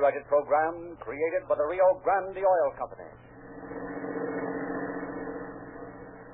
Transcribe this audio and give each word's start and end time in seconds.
copyrighted 0.00 0.24
program 0.32 0.96
created 1.04 1.44
by 1.44 1.52
the 1.60 1.66
Rio 1.68 1.84
Grande 2.00 2.40
Oil 2.40 2.70
Company. 2.80 3.04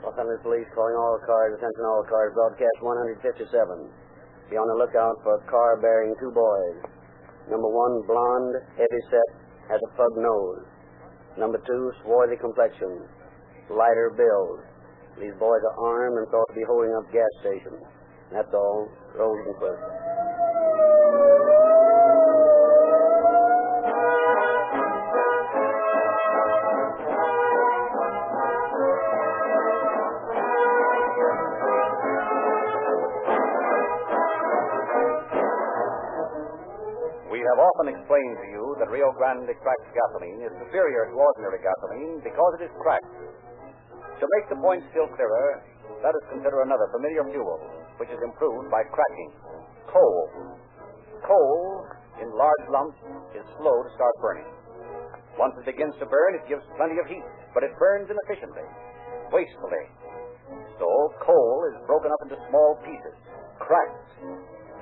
Los 0.07 0.15
Angeles 0.15 0.39
Police 0.47 0.71
calling 0.71 0.95
all 0.95 1.19
cars, 1.27 1.51
attention 1.59 1.83
all 1.83 2.07
cars, 2.07 2.31
broadcast 2.39 2.79
157. 3.27 3.91
Be 4.51 4.55
on 4.55 4.71
the 4.71 4.79
lookout 4.79 5.19
for 5.27 5.35
a 5.35 5.43
car 5.51 5.83
bearing 5.83 6.15
two 6.23 6.31
boys. 6.31 6.79
Number 7.51 7.67
one, 7.67 8.07
blonde, 8.07 8.55
heavy 8.79 9.03
set, 9.11 9.31
has 9.67 9.83
a 9.83 9.91
pug 9.99 10.15
nose. 10.15 10.63
Number 11.35 11.59
two, 11.67 11.91
swarthy 12.07 12.39
complexion, 12.39 13.03
lighter 13.67 14.15
build. 14.15 14.63
These 15.19 15.35
boys 15.43 15.63
are 15.67 15.77
armed 15.91 16.23
and 16.23 16.29
thought 16.31 16.47
to 16.47 16.55
be 16.55 16.63
holding 16.71 16.95
up 16.95 17.11
gas 17.11 17.33
stations. 17.43 17.83
That's 18.31 18.55
all. 18.55 18.87
Rosenquist. 19.19 20.16
Have 37.47 37.61
often 37.63 37.93
explained 37.93 38.37
to 38.43 38.49
you 38.51 38.65
that 38.81 38.91
Rio 38.91 39.13
Grande 39.15 39.51
cracked 39.63 39.89
gasoline 39.95 40.43
is 40.43 40.53
superior 40.63 41.11
to 41.11 41.15
ordinary 41.15 41.61
gasoline 41.63 42.21
because 42.25 42.53
it 42.61 42.67
is 42.67 42.75
cracked. 42.83 43.13
To 44.19 44.27
make 44.39 44.47
the 44.49 44.59
point 44.59 44.83
still 44.91 45.07
clearer, 45.13 45.63
let 46.01 46.17
us 46.17 46.25
consider 46.33 46.65
another 46.65 46.89
familiar 46.91 47.25
fuel, 47.29 47.61
which 48.01 48.09
is 48.09 48.21
improved 48.25 48.73
by 48.73 48.83
cracking 48.89 49.31
coal. 49.93 50.21
Coal, 51.25 51.85
in 52.21 52.29
large 52.33 52.65
lumps, 52.69 52.99
is 53.37 53.45
slow 53.61 53.77
to 53.85 53.91
start 53.97 54.15
burning. 54.21 54.49
Once 55.37 55.53
it 55.61 55.69
begins 55.69 55.93
to 56.01 56.09
burn, 56.09 56.33
it 56.37 56.45
gives 56.49 56.65
plenty 56.81 56.97
of 56.97 57.07
heat, 57.09 57.25
but 57.53 57.63
it 57.63 57.73
burns 57.77 58.09
inefficiently, 58.09 58.65
wastefully. 59.29 59.85
So, 60.81 60.89
coal 61.21 61.57
is 61.73 61.77
broken 61.85 62.09
up 62.09 62.23
into 62.25 62.41
small 62.49 62.81
pieces, 62.85 63.17
cracked. 63.61 64.09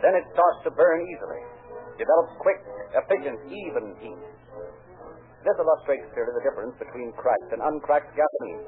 Then 0.03 0.15
it 0.15 0.27
starts 0.31 0.61
to 0.67 0.71
burn 0.75 1.03
easily, 1.03 1.43
develops 1.99 2.35
quick, 2.43 2.61
efficient, 2.95 3.39
even 3.51 3.85
heat. 4.03 4.23
This 5.45 5.57
illustrates 5.61 6.09
clearly 6.17 6.33
the 6.41 6.47
difference 6.49 6.75
between 6.81 7.13
cracked 7.21 7.53
and 7.53 7.61
uncracked 7.61 8.17
gasoline. 8.17 8.65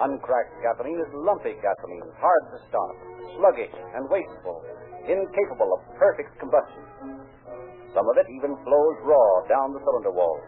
Uncracked 0.00 0.56
gasoline 0.64 0.98
is 0.98 1.10
lumpy 1.12 1.54
gasoline, 1.60 2.08
hard 2.18 2.44
to 2.50 2.58
start, 2.66 2.96
sluggish 3.36 3.76
and 3.94 4.08
wasteful, 4.08 4.64
incapable 5.04 5.70
of 5.76 5.80
perfect 6.00 6.32
combustion. 6.40 6.82
Some 7.92 8.08
of 8.10 8.16
it 8.18 8.26
even 8.32 8.58
flows 8.64 8.96
raw 9.06 9.30
down 9.46 9.76
the 9.76 9.82
cylinder 9.84 10.10
walls. 10.10 10.42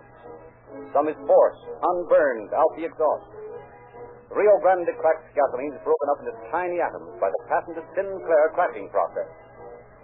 Some 0.90 1.06
is 1.06 1.18
forced, 1.28 1.64
unburned, 1.78 2.50
out 2.56 2.72
the 2.74 2.88
exhaust. 2.88 3.30
Rio 4.34 4.58
Grande 4.58 4.90
cracked 4.98 5.30
gasoline 5.36 5.72
is 5.76 5.84
broken 5.86 6.08
up 6.10 6.20
into 6.26 6.34
tiny 6.50 6.82
atoms 6.82 7.14
by 7.22 7.30
the 7.30 7.42
patented 7.46 7.86
Sinclair 7.94 8.50
cracking 8.56 8.90
process. 8.90 9.30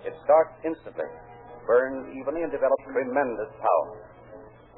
It 0.07 0.15
starts 0.23 0.55
instantly, 0.63 1.11
burns 1.67 2.11
evenly, 2.17 2.43
and 2.43 2.53
develops 2.53 2.85
tremendous 2.91 3.51
power. 3.59 3.91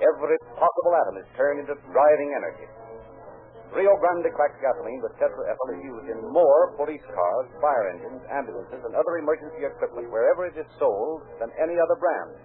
Every 0.03 0.39
possible 0.59 0.95
atom 0.99 1.17
is 1.23 1.29
turned 1.39 1.63
into 1.63 1.75
driving 1.93 2.31
energy. 2.35 2.69
Rio 3.75 3.91
Grande 3.99 4.31
cracked 4.31 4.63
gasoline 4.63 5.03
with 5.03 5.19
tetraethyl 5.19 5.71
is 5.75 5.83
used 5.83 6.07
in 6.07 6.19
more 6.31 6.79
police 6.79 7.03
cars, 7.11 7.47
fire 7.59 7.91
engines, 7.91 8.23
ambulances, 8.31 8.79
and 8.87 8.95
other 8.95 9.19
emergency 9.19 9.67
equipment 9.67 10.07
wherever 10.15 10.47
it 10.47 10.55
is 10.55 10.67
sold 10.79 11.27
than 11.43 11.51
any 11.59 11.75
other 11.75 11.99
brand. 11.99 12.39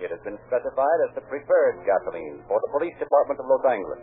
It 0.00 0.08
has 0.08 0.22
been 0.24 0.40
specified 0.48 0.98
as 1.08 1.12
the 1.20 1.24
preferred 1.28 1.84
gasoline 1.84 2.40
for 2.48 2.56
the 2.64 2.72
police 2.72 2.96
department 2.96 3.44
of 3.44 3.50
Los 3.50 3.64
Angeles, 3.68 4.02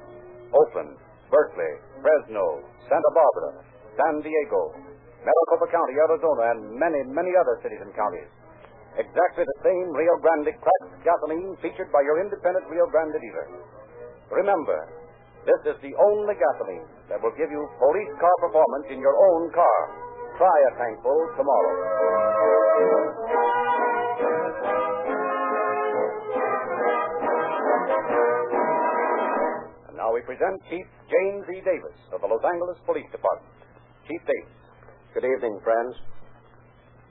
Oakland, 0.53 0.93
Berkeley, 1.33 1.73
Fresno, 2.01 2.61
Santa 2.85 3.11
Barbara, 3.17 3.65
San 3.97 4.21
Diego, 4.21 4.61
Maricopa 5.25 5.67
County, 5.73 5.95
Arizona, 5.97 6.43
and 6.53 6.59
many, 6.77 6.99
many 7.09 7.33
other 7.35 7.57
cities 7.65 7.81
and 7.81 7.93
counties. 7.97 8.29
Exactly 8.99 9.47
the 9.47 9.59
same 9.63 9.95
Rio 9.95 10.19
Grande 10.19 10.51
cracked 10.59 10.91
gasoline 11.07 11.55
featured 11.63 11.87
by 11.87 12.03
your 12.03 12.19
independent 12.19 12.67
Rio 12.67 12.83
Grande 12.91 13.15
dealer. 13.15 13.47
Remember, 14.27 14.75
this 15.47 15.71
is 15.71 15.79
the 15.79 15.95
only 15.95 16.35
gasoline 16.35 16.83
that 17.07 17.23
will 17.23 17.31
give 17.39 17.47
you 17.47 17.63
police 17.79 18.13
car 18.19 18.35
performance 18.43 18.91
in 18.91 18.99
your 18.99 19.15
own 19.15 19.55
car. 19.55 19.79
Try 20.35 20.51
a 20.51 20.71
tankful 20.75 21.15
tomorrow. 21.39 21.75
And 29.87 29.95
now 29.95 30.11
we 30.11 30.19
present 30.27 30.59
Chief 30.67 30.83
James 31.07 31.47
E. 31.47 31.63
Davis 31.63 31.95
of 32.11 32.19
the 32.19 32.27
Los 32.27 32.43
Angeles 32.43 32.83
Police 32.83 33.07
Department. 33.15 33.47
Chief 34.11 34.19
Davis. 34.27 34.59
Good 35.15 35.23
evening, 35.23 35.55
friends. 35.63 35.95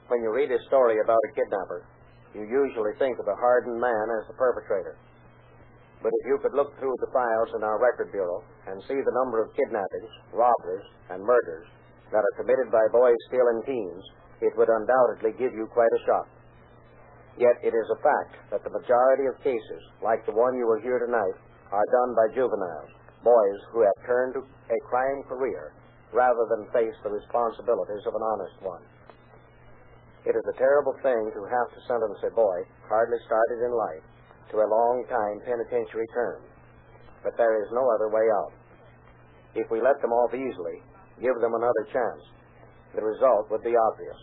When 0.09 0.25
you 0.25 0.33
read 0.33 0.49
a 0.49 0.57
story 0.65 0.97
about 0.97 1.21
a 1.21 1.35
kidnapper, 1.37 1.85
you 2.33 2.41
usually 2.41 2.97
think 2.97 3.21
of 3.21 3.29
a 3.29 3.37
hardened 3.37 3.77
man 3.77 4.05
as 4.17 4.25
the 4.25 4.33
perpetrator. 4.41 4.97
But 6.01 6.09
if 6.09 6.23
you 6.25 6.41
could 6.41 6.57
look 6.57 6.73
through 6.81 6.97
the 6.97 7.13
files 7.13 7.53
in 7.53 7.61
our 7.61 7.77
record 7.77 8.09
bureau 8.09 8.41
and 8.65 8.81
see 8.89 8.97
the 8.97 9.17
number 9.21 9.37
of 9.37 9.53
kidnappings, 9.53 10.09
robberies, 10.33 10.89
and 11.13 11.21
murders 11.21 11.69
that 12.09 12.25
are 12.25 12.39
committed 12.41 12.73
by 12.73 12.81
boys 12.89 13.21
still 13.29 13.45
in 13.53 13.61
teens, 13.69 14.03
it 14.41 14.57
would 14.57 14.73
undoubtedly 14.73 15.37
give 15.37 15.53
you 15.53 15.69
quite 15.69 15.93
a 15.93 16.05
shock. 16.09 16.25
Yet 17.37 17.61
it 17.61 17.77
is 17.77 17.89
a 17.93 18.01
fact 18.01 18.49
that 18.49 18.65
the 18.65 18.73
majority 18.73 19.29
of 19.29 19.37
cases, 19.45 19.83
like 20.01 20.25
the 20.25 20.33
one 20.33 20.57
you 20.57 20.65
will 20.65 20.81
hear 20.81 20.97
tonight, 20.97 21.37
are 21.69 21.85
done 21.85 22.17
by 22.17 22.33
juveniles, 22.33 22.97
boys 23.21 23.59
who 23.69 23.85
have 23.85 24.07
turned 24.09 24.33
to 24.33 24.41
a 24.41 24.79
crime 24.89 25.21
career 25.29 25.77
rather 26.09 26.49
than 26.49 26.73
face 26.73 26.97
the 27.05 27.13
responsibilities 27.13 28.01
of 28.09 28.17
an 28.17 28.25
honest 28.25 28.57
one. 28.65 28.81
It 30.27 30.35
is 30.35 30.43
a 30.51 30.59
terrible 30.59 30.95
thing 30.99 31.31
to 31.31 31.41
have 31.47 31.69
to 31.71 31.87
sentence 31.87 32.19
a 32.27 32.31
boy, 32.35 32.57
hardly 32.91 33.19
started 33.23 33.63
in 33.63 33.71
life, 33.71 34.03
to 34.51 34.59
a 34.59 34.67
long 34.67 35.05
time 35.07 35.39
penitentiary 35.47 36.07
term. 36.11 36.43
But 37.23 37.37
there 37.37 37.63
is 37.63 37.71
no 37.71 37.87
other 37.95 38.11
way 38.11 38.27
out. 38.43 38.53
If 39.55 39.71
we 39.71 39.79
let 39.79 40.01
them 40.01 40.11
off 40.11 40.35
easily, 40.35 40.83
give 41.23 41.39
them 41.39 41.55
another 41.55 41.85
chance, 41.91 42.23
the 42.95 43.01
result 43.01 43.49
would 43.51 43.63
be 43.63 43.75
obvious. 43.75 44.19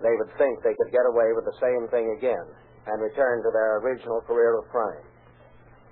They 0.00 0.14
would 0.14 0.32
think 0.38 0.62
they 0.62 0.78
could 0.78 0.92
get 0.94 1.10
away 1.10 1.36
with 1.36 1.44
the 1.44 1.60
same 1.60 1.84
thing 1.90 2.06
again 2.16 2.46
and 2.86 3.02
return 3.02 3.42
to 3.42 3.50
their 3.52 3.78
original 3.84 4.20
career 4.22 4.56
of 4.58 4.70
crime. 4.70 5.04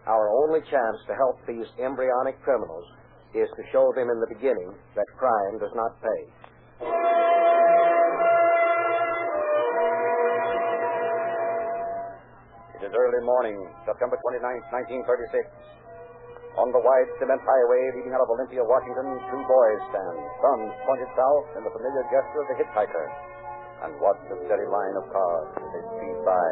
Our 0.06 0.30
only 0.30 0.60
chance 0.70 0.98
to 1.08 1.18
help 1.18 1.36
these 1.44 1.66
embryonic 1.82 2.40
criminals 2.42 2.86
is 3.34 3.50
to 3.50 3.70
show 3.72 3.92
them 3.94 4.08
in 4.08 4.20
the 4.20 4.32
beginning 4.32 4.72
that 4.94 5.06
crime 5.18 5.58
does 5.58 5.74
not 5.74 6.00
pay. 6.00 7.15
Is 12.86 12.94
early 12.94 13.22
morning, 13.26 13.58
September 13.82 14.14
29th, 14.22 14.62
1936. 15.02 15.42
On 16.56 16.70
the 16.70 16.78
wide 16.78 17.10
cement 17.18 17.42
highway 17.42 17.82
leading 17.98 18.14
out 18.14 18.22
of 18.22 18.30
Olympia, 18.30 18.62
Washington, 18.62 19.18
two 19.28 19.42
boys 19.42 19.80
stand, 19.90 20.16
thumbs 20.40 20.72
pointed 20.86 21.10
south 21.18 21.46
in 21.58 21.62
the 21.66 21.72
familiar 21.74 22.04
gesture 22.08 22.40
of 22.40 22.48
the 22.48 22.56
hitchhiker, 22.62 23.06
and 23.84 23.90
watch 23.98 24.16
the 24.30 24.38
steady 24.46 24.64
line 24.70 24.94
of 25.02 25.04
cars 25.10 25.48
as 25.58 25.68
they 25.74 25.82
speed 25.98 26.18
by. 26.22 26.46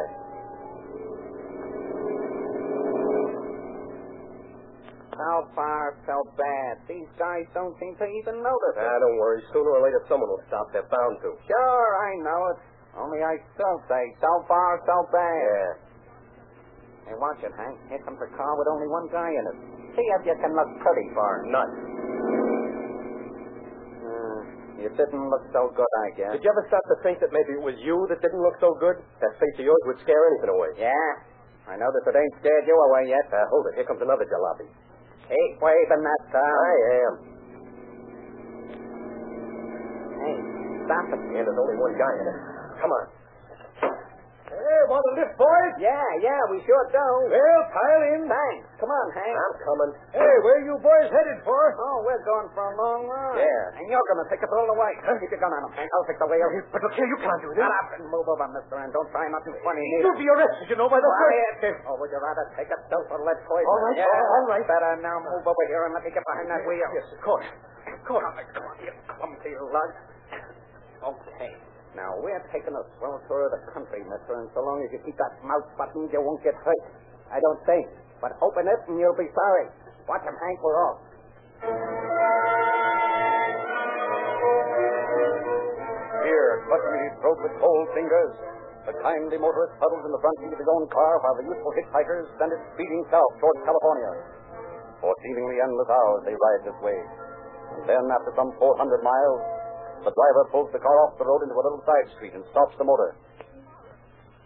So 5.15 5.47
far, 5.55 5.95
so 6.03 6.19
bad. 6.35 6.83
These 6.91 7.07
guys 7.15 7.47
don't 7.55 7.73
seem 7.79 7.95
to 7.95 8.05
even 8.19 8.43
notice 8.43 8.75
it. 8.75 8.83
Ah, 8.83 8.99
don't 8.99 9.15
worry. 9.15 9.39
Sooner 9.55 9.79
or 9.79 9.81
later, 9.87 10.03
someone 10.11 10.27
will 10.27 10.43
stop. 10.51 10.67
They're 10.75 10.85
bound 10.91 11.15
to. 11.23 11.31
Sure, 11.47 11.87
I 12.03 12.11
know 12.19 12.41
it. 12.51 12.59
Only 12.99 13.23
I 13.23 13.39
still 13.55 13.79
say, 13.87 14.03
so 14.19 14.43
far, 14.47 14.83
so 14.83 15.07
bad. 15.15 15.79
Yeah. 15.79 15.84
Hey, 17.05 17.13
watch 17.21 17.37
it, 17.45 17.53
Hank. 17.53 17.77
Here 17.89 18.01
comes 18.01 18.17
a 18.17 18.29
car 18.33 18.53
with 18.57 18.65
only 18.65 18.89
one 18.89 19.05
guy 19.13 19.29
in 19.29 19.43
it. 19.53 19.57
See 19.93 20.07
if 20.17 20.21
you 20.25 20.35
can 20.41 20.51
look 20.57 20.69
pretty 20.81 21.05
for 21.13 21.29
him. 21.37 21.53
Nuts. 21.53 21.77
Uh, 24.01 24.39
you 24.81 24.89
didn't 24.89 25.25
look 25.29 25.45
so 25.53 25.69
good, 25.77 25.91
I 26.01 26.09
guess. 26.17 26.33
Did 26.33 26.41
you 26.41 26.49
ever 26.49 26.65
start 26.67 26.81
to 26.89 26.97
think 27.05 27.21
that 27.21 27.29
maybe 27.29 27.55
it 27.55 27.63
was 27.63 27.77
you 27.79 27.95
that 28.09 28.19
didn't 28.25 28.41
look 28.41 28.57
so 28.57 28.73
good? 28.81 28.97
That 29.21 29.37
face 29.37 29.55
of 29.61 29.65
yours 29.69 29.81
would 29.85 30.01
scare 30.01 30.17
anything 30.33 30.49
away. 30.49 30.73
Yeah. 30.81 31.69
I 31.69 31.77
notice 31.77 32.01
it 32.05 32.13
ain't 32.17 32.35
scared 32.41 32.65
you 32.65 32.77
away 32.89 33.09
yet. 33.09 33.25
Uh, 33.29 33.45
hold 33.53 33.65
it. 33.69 33.77
Here 33.77 33.85
comes 33.85 34.01
another 34.01 34.25
jalopy. 34.25 34.69
Keep 35.29 35.61
waving 35.61 36.03
that 36.05 36.21
down. 36.29 36.41
I 36.45 36.73
am. 37.05 37.13
Hey, 40.21 40.35
stop 40.85 41.05
it. 41.09 41.21
And 41.21 41.41
there's 41.41 41.57
only 41.57 41.77
one 41.81 41.93
guy 41.97 42.13
in 42.21 42.25
it. 42.29 42.37
Come 42.81 42.91
on. 42.93 43.05
Hey, 44.65 44.81
want 44.89 45.05
a 45.05 45.13
lift, 45.13 45.37
boys? 45.37 45.73
Yeah, 45.77 46.09
yeah, 46.25 46.41
we 46.49 46.57
sure 46.65 46.85
do. 46.89 47.07
Well, 47.29 47.61
pile 47.69 48.03
in. 48.17 48.25
Thanks. 48.25 48.65
Come 48.81 48.89
on. 48.89 48.97
on, 48.97 49.09
Hank. 49.13 49.37
I'm 49.37 49.55
coming. 49.61 49.91
Hey, 50.09 50.35
where 50.41 50.57
you 50.65 50.73
boys 50.81 51.05
headed 51.13 51.45
for? 51.45 51.53
Oh, 51.77 52.01
we're 52.01 52.25
going 52.25 52.49
for 52.57 52.65
a 52.65 52.73
long 52.73 53.05
ride. 53.05 53.45
Yeah. 53.45 53.77
And 53.77 53.85
you're 53.93 54.01
going 54.09 54.25
to 54.25 54.27
take 54.33 54.41
us 54.41 54.49
all 54.49 54.65
the 54.65 54.73
way. 54.73 54.89
Keep 55.05 55.37
your 55.37 55.37
gun 55.37 55.53
on 55.53 55.69
him, 55.69 55.73
Hank. 55.77 55.85
I'll 55.93 56.07
take 56.09 56.17
the 56.17 56.25
wheel. 56.25 56.49
But 56.73 56.81
look 56.81 56.97
here, 56.97 57.05
you 57.05 57.19
can't 57.21 57.37
do 57.45 57.53
this. 57.53 57.61
Shut 57.61 57.69
up 57.69 57.87
and 57.93 58.09
move 58.09 58.25
over, 58.25 58.49
mister, 58.57 58.73
and 58.81 58.89
don't 58.89 59.09
try 59.13 59.29
nothing 59.29 59.53
funny 59.61 59.85
here. 59.85 60.01
You'll 60.01 60.17
be 60.17 60.29
arrested, 60.33 60.65
you 60.73 60.77
know, 60.81 60.89
by 60.89 60.97
the 60.97 61.13
Quiet. 61.13 61.77
Oh, 61.85 62.01
would 62.01 62.09
you 62.09 62.17
rather 62.17 62.45
take 62.57 62.73
a 62.73 62.77
dose 62.89 63.05
of 63.13 63.21
lead 63.21 63.37
poison? 63.45 63.69
All 63.69 63.81
right, 63.85 64.01
yeah. 64.01 64.09
all 64.09 64.49
right. 64.49 64.65
Better 64.65 64.97
now 65.05 65.21
move 65.21 65.45
over 65.45 65.65
here 65.69 65.85
and 65.85 65.93
let 65.93 66.01
me 66.01 66.09
get 66.09 66.25
behind 66.25 66.49
that 66.49 66.65
wheel. 66.65 66.89
Yes, 66.89 67.05
of 67.13 67.21
course. 67.21 67.45
Of 67.85 68.01
course. 68.01 68.25
Come 68.33 68.65
on, 68.65 68.81
you 68.81 68.89
clumsy 69.13 69.53
lug. 69.61 69.91
Okay. 71.05 71.53
Now, 71.95 72.11
we're 72.19 72.43
taking 72.51 72.75
a 72.75 72.83
swell 72.99 73.23
tour 73.31 73.47
of 73.47 73.55
the 73.55 73.63
country, 73.71 74.03
mister, 74.03 74.35
and 74.43 74.51
so 74.51 74.59
long 74.59 74.83
as 74.83 74.91
you 74.91 74.99
keep 75.07 75.15
that 75.15 75.39
mouth 75.47 75.63
buttoned, 75.79 76.11
you 76.11 76.19
won't 76.19 76.43
get 76.43 76.51
hurt. 76.59 76.85
I 77.31 77.39
don't 77.39 77.63
think. 77.63 77.87
But 78.19 78.35
open 78.43 78.67
it 78.67 78.79
and 78.91 78.99
you'll 78.99 79.15
be 79.15 79.31
sorry. 79.31 79.71
Watch 80.03 80.27
him, 80.27 80.35
Hank. 80.35 80.59
We're 80.59 80.75
off. 80.75 80.99
Here, 86.27 86.51
clutchingly 86.67 87.07
throat 87.23 87.39
with 87.47 87.55
cold 87.63 87.87
fingers, 87.95 88.33
the 88.91 88.93
kindly 88.99 89.39
motorist 89.39 89.79
huddles 89.79 90.03
in 90.03 90.11
the 90.11 90.19
front 90.19 90.35
seat 90.43 90.51
of 90.51 90.59
his 90.59 90.67
own 90.67 90.91
car 90.91 91.13
while 91.23 91.35
the 91.39 91.47
youthful 91.47 91.73
hitchhikers 91.79 92.27
send 92.35 92.51
it 92.51 92.59
speeding 92.75 93.07
south 93.07 93.33
towards 93.39 93.63
California. 93.63 94.11
For 94.99 95.15
seemingly 95.23 95.63
endless 95.63 95.87
hours 95.87 96.21
they 96.27 96.35
ride 96.35 96.61
this 96.67 96.79
way. 96.83 96.99
And 97.75 97.87
then, 97.87 98.03
after 98.11 98.35
some 98.35 98.51
400 98.59 98.99
miles, 98.99 99.54
the 100.03 100.11
driver 100.11 100.43
pulls 100.51 100.69
the 100.75 100.81
car 100.81 100.97
off 101.07 101.15
the 101.21 101.25
road 101.27 101.45
into 101.45 101.55
a 101.55 101.61
little 101.63 101.83
side 101.85 102.07
street 102.19 102.33
and 102.35 102.43
stops 102.51 102.75
the 102.75 102.83
motor. 102.83 103.15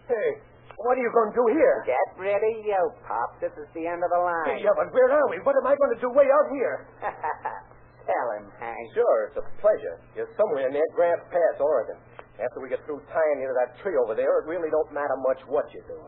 Hey, 0.06 0.42
what 0.80 0.96
are 0.96 1.02
you 1.04 1.12
going 1.12 1.30
to 1.34 1.36
do 1.36 1.46
here? 1.52 1.84
Get 1.84 2.08
ready, 2.16 2.64
you 2.64 2.80
pop. 3.04 3.36
This 3.42 3.52
is 3.58 3.68
the 3.76 3.84
end 3.84 4.00
of 4.00 4.10
the 4.10 4.22
line. 4.22 4.62
Yeah, 4.62 4.72
but 4.76 4.88
where 4.94 5.10
are 5.12 5.28
we? 5.28 5.38
What 5.44 5.54
am 5.60 5.66
I 5.68 5.76
going 5.76 5.92
to 5.92 6.00
do 6.00 6.08
way 6.14 6.24
out 6.24 6.48
here? 6.54 6.76
Tell 8.08 8.28
him, 8.40 8.48
Hank. 8.58 8.86
Sure, 8.96 9.28
it's 9.28 9.38
a 9.38 9.46
pleasure. 9.60 10.00
You're 10.16 10.32
somewhere 10.34 10.72
near 10.72 10.86
Grant 10.96 11.20
Pass, 11.28 11.56
Oregon. 11.60 12.00
After 12.40 12.64
we 12.64 12.72
get 12.72 12.80
through 12.88 13.04
tying 13.12 13.38
you 13.44 13.48
to 13.52 13.56
that 13.60 13.76
tree 13.84 13.94
over 14.00 14.16
there, 14.16 14.40
it 14.40 14.48
really 14.48 14.72
don't 14.72 14.88
matter 14.96 15.14
much 15.28 15.38
what 15.46 15.68
you 15.76 15.84
do. 15.84 16.00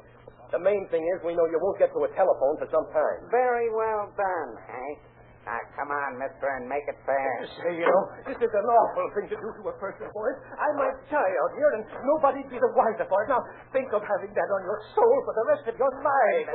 The 0.51 0.61
main 0.61 0.89
thing 0.89 1.05
is 1.13 1.21
we 1.25 1.37
know 1.37 1.45
you 1.49 1.61
won't 1.61 1.77
get 1.81 1.93
to 1.93 2.01
a 2.05 2.11
telephone 2.17 2.57
for 2.57 2.69
some 2.73 2.89
time. 2.93 3.29
Very 3.29 3.69
well 3.73 4.09
done, 4.17 4.51
Hank. 4.69 4.99
Now, 5.43 5.59
come 5.75 5.91
on, 5.91 6.23
mister, 6.23 6.47
and 6.55 6.71
make 6.71 6.87
it 6.87 6.95
fast. 7.03 7.51
Say, 7.67 7.75
you 7.75 7.83
know, 7.83 8.03
this 8.31 8.39
is 8.39 8.53
an 8.55 8.63
awful 8.63 9.07
thing 9.19 9.27
to 9.35 9.39
do 9.43 9.49
to 9.59 9.63
a 9.69 9.75
person, 9.75 10.07
boys. 10.15 10.39
I 10.55 10.71
might 10.79 10.95
die 11.11 11.35
out 11.43 11.53
here 11.59 11.71
and 11.75 11.83
nobody'd 12.07 12.47
be 12.47 12.63
the 12.63 12.71
wiser 12.79 13.11
for 13.11 13.27
it. 13.27 13.29
Now, 13.29 13.43
think 13.75 13.91
of 13.91 14.07
having 14.07 14.31
that 14.39 14.49
on 14.55 14.63
your 14.63 14.79
soul 14.95 15.17
for 15.27 15.35
the 15.35 15.45
rest 15.51 15.65
of 15.67 15.75
your 15.75 15.91
life. 15.99 16.51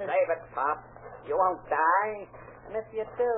Save 0.00 0.08
it, 0.08 0.42
Pop. 0.56 0.88
You 1.28 1.36
won't 1.36 1.60
die. 1.68 2.24
And 2.64 2.80
if 2.80 2.88
you 2.96 3.04
do, 3.20 3.36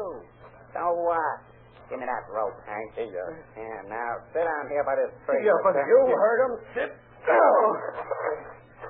so 0.71 0.95
what? 0.95 1.51
Give 1.91 1.99
me 1.99 2.07
that 2.07 2.25
rope, 2.31 2.55
Hank. 2.63 2.95
Here 2.95 3.11
you. 3.11 3.27
Yeah, 3.59 3.91
now 3.91 4.23
sit 4.31 4.47
down 4.47 4.71
here 4.71 4.87
by 4.87 4.95
this 5.03 5.11
tree. 5.27 5.43
Yeah, 5.43 5.59
but 5.67 5.75
you 5.83 5.99
heard 6.15 6.41
him. 6.47 6.53
Sit 6.79 6.91
down. 7.27 7.69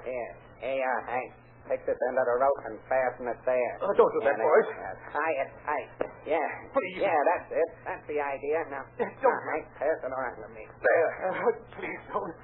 Here, 0.04 0.30
here 0.60 0.76
you 0.76 0.84
are, 0.84 1.02
Hank. 1.08 1.32
Take 1.72 1.88
this 1.88 1.96
end 2.04 2.20
of 2.20 2.28
the 2.28 2.36
rope 2.36 2.60
and 2.68 2.76
fasten 2.84 3.24
it 3.32 3.40
there. 3.48 3.72
Oh, 3.80 3.88
don't 3.96 4.12
do 4.12 4.20
that, 4.28 4.36
Yeah, 4.36 4.44
boys. 4.44 4.68
yeah, 4.76 4.92
tie 5.08 5.36
it 5.40 5.50
tight. 5.64 5.88
Yeah. 6.28 6.48
Please. 6.76 7.00
Yeah, 7.00 7.16
that's 7.32 7.48
it. 7.48 7.68
That's 7.88 8.04
the 8.12 8.20
idea. 8.20 8.58
Now, 8.68 8.84
Don't- 9.00 9.08
now 9.24 9.40
Hank, 9.56 9.64
pass 9.80 9.96
it 10.04 10.12
around 10.12 10.36
to 10.44 10.48
me. 10.52 10.68
There. 10.68 11.08
Uh, 11.32 11.48
please 11.72 12.02
don't. 12.12 12.36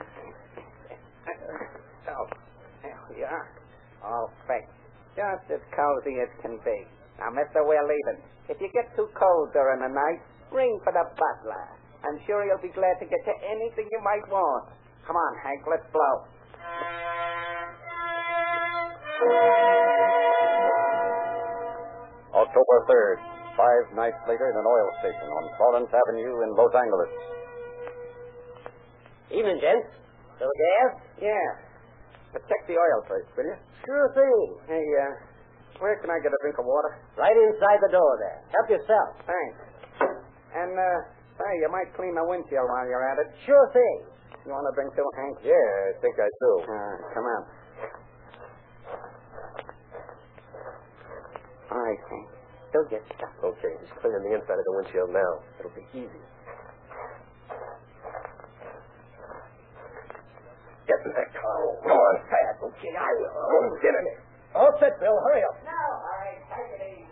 So, 2.08 2.14
there 2.80 2.96
we 3.12 3.20
are. 3.28 3.44
All 4.00 4.32
fixed. 4.48 4.72
Just 5.12 5.44
as 5.52 5.60
cozy 5.76 6.25
as 6.25 6.32
can 6.40 6.56
be. 6.64 6.78
Now, 7.20 7.28
mister, 7.28 7.60
we're 7.69 7.84
leaving. 7.84 8.25
If 8.48 8.56
you 8.64 8.72
get 8.72 8.88
too 8.96 9.12
cold 9.12 9.52
during 9.52 9.84
the 9.84 9.92
night, 9.92 10.25
ring 10.56 10.72
for 10.88 10.92
the 10.96 11.04
butler. 11.04 11.64
I'm 12.00 12.16
sure 12.25 12.48
he'll 12.48 12.64
be 12.64 12.72
glad 12.72 12.96
to 12.96 13.04
get 13.04 13.20
you 13.28 13.36
anything 13.44 13.92
you 13.92 14.00
might 14.00 14.25
want. 14.32 14.72
Come 15.04 15.16
on, 15.20 15.32
Hank, 15.44 15.60
let's 15.69 15.84
blow. 15.92 16.25
October 22.38 22.76
3rd, 22.86 23.18
five 23.58 23.84
nights 23.98 24.20
later 24.30 24.46
in 24.46 24.56
an 24.56 24.66
oil 24.66 24.88
station 25.02 25.26
on 25.26 25.42
Florence 25.58 25.90
Avenue 25.90 26.46
in 26.46 26.54
Los 26.54 26.70
Angeles. 26.70 27.10
Evening, 29.34 29.58
gents. 29.58 29.90
Little 30.38 30.54
gas? 30.54 30.90
Yeah. 31.18 31.46
But 32.30 32.46
check 32.46 32.62
the 32.70 32.78
oil 32.78 33.00
first, 33.10 33.26
will 33.34 33.50
you? 33.50 33.58
Sure 33.82 34.06
thing. 34.14 34.40
Hey, 34.70 34.86
uh, 35.02 35.12
where 35.82 35.98
can 35.98 36.14
I 36.14 36.22
get 36.22 36.30
a 36.30 36.38
drink 36.46 36.54
of 36.62 36.66
water? 36.70 37.02
Right 37.18 37.34
inside 37.34 37.82
the 37.82 37.90
door 37.90 38.12
there. 38.22 38.38
Help 38.54 38.70
yourself. 38.70 39.08
Thanks. 39.26 39.58
And, 40.54 40.78
uh, 40.78 40.98
hey, 41.42 41.54
you 41.58 41.68
might 41.74 41.90
clean 41.98 42.14
the 42.14 42.22
windshield 42.22 42.70
while 42.70 42.86
you're 42.86 43.02
at 43.02 43.18
it. 43.18 43.28
Sure 43.42 43.66
thing. 43.74 43.96
You 44.46 44.54
want 44.54 44.64
a 44.70 44.72
drink 44.78 44.94
too, 44.94 45.04
Hank? 45.18 45.42
Yeah, 45.42 45.66
I 45.90 45.98
think 45.98 46.14
I 46.22 46.28
do. 46.38 46.52
Uh, 46.70 46.94
come 47.18 47.26
on. 47.26 47.57
All 51.78 51.84
right, 51.86 52.02
Hank. 52.10 52.26
Do 52.75 52.82
your 52.90 52.98
stuff. 53.14 53.30
Okay, 53.38 53.70
he's 53.78 53.92
cleaning 54.02 54.19
the 54.26 54.34
inside 54.34 54.58
of 54.58 54.66
the 54.66 54.75
windshield 54.82 55.14
now. 55.14 55.32
It'll 55.62 55.70
be 55.78 55.86
easy. 55.94 56.22
Get 60.90 60.98
in 61.06 61.12
that 61.14 61.30
car. 61.38 61.58
Go 61.86 61.94
on 61.94 62.16
fast. 62.26 62.58
Okay, 62.66 62.90
I 62.98 63.10
will. 63.22 63.78
Get 63.78 63.94
in 63.94 64.04
it. 64.10 64.19
All 64.58 64.75
set, 64.82 64.98
Bill. 64.98 65.14
Hurry 65.30 65.46
up. 65.46 65.54
No, 65.62 65.70
all 65.70 66.19
right. 66.19 66.42
Take 66.50 66.70
it 66.75 66.82
easy. 66.98 67.06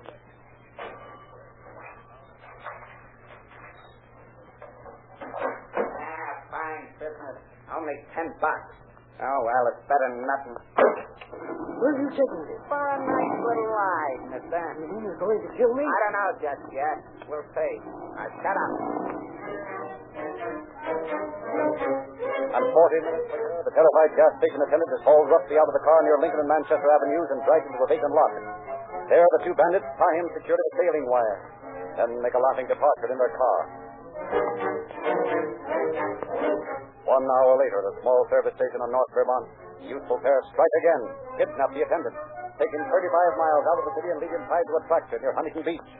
Ah, 5.22 6.32
fine 6.50 6.90
business. 6.98 7.38
Only 7.70 7.94
ten 8.18 8.34
bucks. 8.42 8.74
Oh, 9.22 9.38
well, 9.46 9.64
it's 9.70 9.84
better 9.86 10.08
than 10.10 10.26
nothing. 10.26 10.56
Where 11.78 11.94
are 11.94 12.02
you 12.02 12.10
taking 12.10 12.42
this? 12.50 12.55
For 12.66 12.82
a 12.82 12.98
nice 12.98 13.38
little 13.46 13.70
ride, 13.70 14.22
mister. 14.34 14.62
You 14.82 14.86
mean 14.90 15.06
you're 15.06 15.22
going 15.22 15.38
to 15.38 15.50
kill 15.54 15.70
me? 15.70 15.86
I 15.86 15.98
don't 16.02 16.14
know 16.18 16.30
just 16.42 16.64
yet. 16.74 16.98
We'll 17.30 17.46
see. 17.54 17.72
Now, 18.18 18.26
shut 18.42 18.56
up. 18.58 18.72
And 22.56 22.64
40 22.66 23.06
minutes 23.06 23.28
later, 23.30 23.62
the 23.62 23.70
terrified 23.70 24.12
gas 24.18 24.32
station 24.42 24.60
attendant 24.66 24.90
is 24.98 25.02
hauled 25.06 25.30
roughly 25.30 25.54
out 25.62 25.68
of 25.70 25.76
the 25.78 25.84
car 25.86 25.98
near 26.02 26.18
Lincoln 26.18 26.42
and 26.42 26.50
Manchester 26.50 26.90
Avenues 26.90 27.28
and 27.30 27.38
dragged 27.46 27.70
into 27.70 27.80
a 27.84 27.88
vacant 27.90 28.10
lot. 28.10 28.32
There, 29.14 29.26
the 29.38 29.42
two 29.46 29.54
bandits 29.54 29.86
tie 29.94 30.16
him 30.18 30.26
secure 30.34 30.58
to 30.58 30.64
a 30.66 30.72
baling 30.82 31.06
wire, 31.06 31.38
then 31.94 32.10
make 32.18 32.34
a 32.34 32.42
laughing 32.42 32.66
departure 32.66 33.14
in 33.14 33.18
their 33.20 33.34
car. 33.38 33.58
One 37.06 37.22
hour 37.22 37.54
later, 37.62 37.78
at 37.78 37.94
a 37.94 37.94
small 38.02 38.26
service 38.26 38.58
station 38.58 38.82
on 38.82 38.90
North 38.90 39.12
Vermont, 39.14 39.46
the 39.78 39.86
youthful 39.94 40.18
pair 40.18 40.42
strike 40.50 40.74
again, 40.82 41.02
kidnap 41.38 41.70
the 41.70 41.86
attendant, 41.86 42.16
take 42.56 42.72
him 42.72 42.84
35 42.88 42.88
miles 43.36 43.64
out 43.68 43.78
of 43.80 43.84
the 43.88 43.94
city 44.00 44.08
and 44.12 44.18
lead 44.20 44.32
him 44.32 44.44
tied 44.48 44.64
to 44.64 44.74
a 44.80 44.82
tractor 44.88 45.18
near 45.20 45.32
Huntington 45.36 45.64
Beach. 45.64 45.90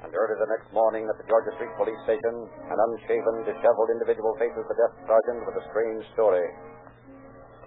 And 0.00 0.10
early 0.16 0.36
the 0.40 0.48
next 0.48 0.72
morning 0.72 1.04
at 1.04 1.16
the 1.20 1.26
Georgia 1.28 1.52
Street 1.60 1.72
Police 1.76 2.00
Station, 2.08 2.34
an 2.72 2.78
unshaven, 2.78 3.44
disheveled 3.44 3.90
individual 3.92 4.32
faces 4.40 4.64
the 4.64 4.76
desk 4.80 4.96
sergeant 5.04 5.44
with 5.44 5.60
a 5.60 5.64
strange 5.68 6.04
story. 6.16 6.46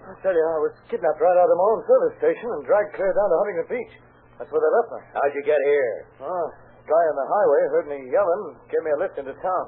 I 0.01 0.17
tell 0.25 0.33
you, 0.33 0.41
I 0.41 0.59
was 0.65 0.73
kidnapped 0.89 1.21
right 1.21 1.37
out 1.37 1.45
of 1.45 1.57
my 1.61 1.67
own 1.77 1.81
service 1.85 2.15
station 2.17 2.49
and 2.49 2.65
dragged 2.65 2.97
clear 2.97 3.13
down 3.13 3.29
to 3.29 3.37
Huntington 3.45 3.69
Beach. 3.69 3.93
That's 4.41 4.49
where 4.49 4.57
they 4.65 4.73
left 4.73 4.89
me. 4.97 5.01
How'd 5.13 5.33
you 5.37 5.45
get 5.45 5.61
here? 5.61 5.93
Oh, 6.25 6.47
guy 6.89 7.03
on 7.05 7.15
the 7.21 7.27
highway 7.29 7.61
heard 7.69 7.87
me 7.93 7.99
yelling 8.09 8.41
and 8.49 8.57
gave 8.65 8.81
me 8.81 8.91
a 8.97 8.99
lift 8.99 9.15
into 9.21 9.37
town. 9.37 9.65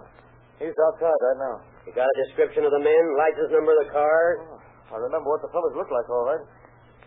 He's 0.58 0.74
outside 0.90 1.20
right 1.22 1.40
now. 1.46 1.56
You 1.84 1.92
got 1.92 2.08
a 2.08 2.18
description 2.28 2.64
of 2.64 2.72
the 2.72 2.80
men, 2.80 3.04
license 3.20 3.52
number 3.52 3.76
of 3.76 3.80
the 3.84 3.92
car? 3.92 4.22
Oh, 4.40 4.96
I 4.96 4.98
remember 5.04 5.28
what 5.28 5.44
the 5.44 5.52
fellows 5.52 5.76
looked 5.76 5.92
like, 5.92 6.08
all 6.08 6.28
right. 6.32 6.46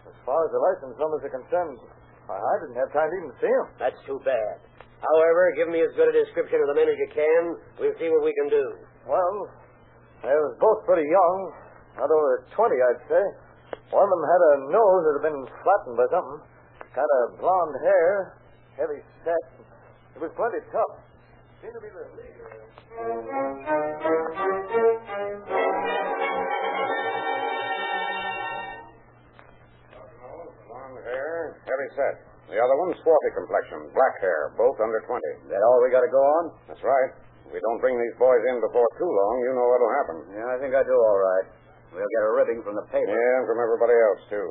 As 0.04 0.16
far 0.28 0.36
as 0.44 0.50
the 0.52 0.60
license 0.60 0.96
numbers 1.00 1.22
are 1.24 1.32
concerned, 1.32 1.80
I, 2.28 2.36
I 2.36 2.54
didn't 2.60 2.76
have 2.76 2.92
time 2.92 3.08
to 3.08 3.16
even 3.16 3.32
see 3.40 3.48
them. 3.48 3.66
That's 3.80 4.00
too 4.04 4.20
bad. 4.20 4.60
However, 5.00 5.56
give 5.56 5.72
me 5.72 5.80
as 5.80 5.92
good 5.96 6.12
a 6.12 6.16
description 6.16 6.60
of 6.60 6.68
the 6.72 6.76
men 6.76 6.88
as 6.92 6.98
you 7.00 7.08
can. 7.08 7.42
We'll 7.80 7.96
see 7.96 8.08
what 8.12 8.20
we 8.20 8.36
can 8.36 8.48
do. 8.52 8.64
Well, 9.08 9.48
they 10.20 10.36
was 10.36 10.56
both 10.60 10.84
pretty 10.84 11.08
young, 11.08 11.38
not 11.96 12.12
over 12.12 12.44
20, 12.52 12.76
I'd 12.76 13.04
say. 13.08 13.24
One 13.92 14.04
of 14.04 14.12
them 14.12 14.24
had 14.28 14.42
a 14.44 14.54
nose 14.76 15.00
that 15.08 15.14
had 15.20 15.26
been 15.30 15.42
flattened 15.64 15.96
by 15.96 16.08
something. 16.12 16.40
Kind 16.92 17.12
of 17.22 17.40
blonde 17.40 17.76
hair, 17.80 18.40
heavy 18.76 19.00
set. 19.24 19.44
It 20.16 20.20
was 20.20 20.32
plenty 20.36 20.60
tough. 20.72 20.96
Seemed 21.62 21.72
to 21.72 21.80
be 21.80 21.88
the. 21.88 22.04
Long 30.68 30.92
hair, 31.00 31.56
heavy 31.64 31.88
set. 31.96 32.14
The 32.52 32.60
other 32.60 32.76
one, 32.76 32.92
swarthy 33.00 33.32
complexion, 33.34 33.88
black 33.96 34.20
hair, 34.20 34.52
both 34.60 34.76
under 34.84 35.00
20. 35.00 35.18
That 35.48 35.64
all 35.64 35.80
we 35.80 35.88
got 35.88 36.04
to 36.04 36.12
go 36.12 36.20
on? 36.20 36.44
That's 36.68 36.84
right. 36.84 37.10
If 37.48 37.56
we 37.56 37.60
don't 37.64 37.80
bring 37.80 37.96
these 37.96 38.16
boys 38.20 38.42
in 38.52 38.60
before 38.60 38.86
too 39.00 39.08
long, 39.08 39.34
you 39.40 39.50
know 39.56 39.66
what'll 39.66 39.96
happen. 40.04 40.16
Yeah, 40.36 40.46
I 40.52 40.56
think 40.60 40.76
I 40.76 40.84
do 40.84 40.92
all 40.92 41.18
right. 41.18 41.46
We'll 41.96 42.04
get 42.04 42.22
a 42.22 42.32
ribbing 42.36 42.60
from 42.62 42.76
the 42.76 42.86
paper. 42.92 43.08
Yeah, 43.08 43.40
and 43.40 43.46
from 43.48 43.58
everybody 43.64 43.96
else, 43.96 44.22
too. 44.28 44.46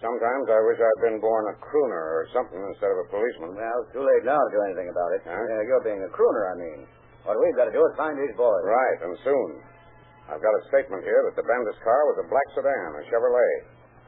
Sometimes 0.00 0.48
I 0.48 0.60
wish 0.64 0.80
I'd 0.80 1.02
been 1.04 1.20
born 1.20 1.44
a 1.52 1.56
crooner 1.60 2.04
or 2.16 2.24
something 2.32 2.56
instead 2.56 2.88
of 2.88 3.04
a 3.04 3.08
policeman. 3.12 3.52
Well, 3.52 3.76
it's 3.84 3.92
too 3.92 4.00
late 4.00 4.24
now 4.24 4.40
to 4.40 4.48
do 4.48 4.60
anything 4.64 4.88
about 4.88 5.12
it. 5.12 5.20
Huh? 5.28 5.36
Uh, 5.36 5.60
you're 5.68 5.84
being 5.84 6.00
a 6.00 6.08
crooner, 6.08 6.44
I 6.48 6.56
mean. 6.56 6.80
What 7.28 7.36
we've 7.36 7.52
got 7.52 7.68
to 7.68 7.74
do 7.76 7.84
is 7.84 7.92
find 8.00 8.16
these 8.16 8.32
boys. 8.32 8.64
Right, 8.64 8.98
and 9.04 9.12
soon. 9.20 9.50
I've 10.32 10.40
got 10.40 10.56
a 10.56 10.62
statement 10.72 11.04
here 11.04 11.20
that 11.28 11.36
the 11.36 11.44
bandit's 11.44 11.76
car 11.84 12.00
was 12.08 12.24
a 12.24 12.26
black 12.32 12.48
sedan, 12.56 12.90
a 12.96 13.02
Chevrolet. 13.12 13.54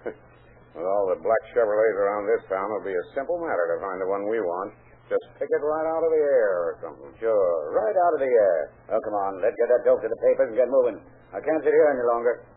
With 0.81 0.89
all 0.89 1.13
the 1.13 1.21
black 1.21 1.45
Chevrolets 1.53 1.99
around 2.01 2.25
this 2.25 2.41
town, 2.49 2.73
it'll 2.73 2.89
be 2.89 2.97
a 2.97 3.07
simple 3.13 3.37
matter 3.45 3.77
to 3.77 3.85
find 3.85 4.01
the 4.01 4.09
one 4.09 4.25
we 4.33 4.41
want. 4.41 4.73
Just 5.13 5.29
pick 5.37 5.51
it 5.51 5.61
right 5.61 5.89
out 5.93 6.01
of 6.01 6.09
the 6.09 6.25
air 6.25 6.53
or 6.57 6.73
something. 6.81 7.11
Sure, 7.21 7.53
right 7.77 7.97
out 8.09 8.17
of 8.17 8.21
the 8.25 8.33
air. 8.33 8.73
Oh, 8.97 9.01
come 9.03 9.17
on, 9.29 9.45
let's 9.45 9.59
get 9.61 9.69
that 9.69 9.85
dope 9.85 10.01
to 10.01 10.09
the 10.09 10.21
papers 10.25 10.49
and 10.49 10.57
get 10.57 10.73
moving. 10.73 11.05
I 11.37 11.43
can't 11.45 11.61
sit 11.61 11.75
here 11.75 11.89
any 11.93 12.07
longer. 12.09 12.49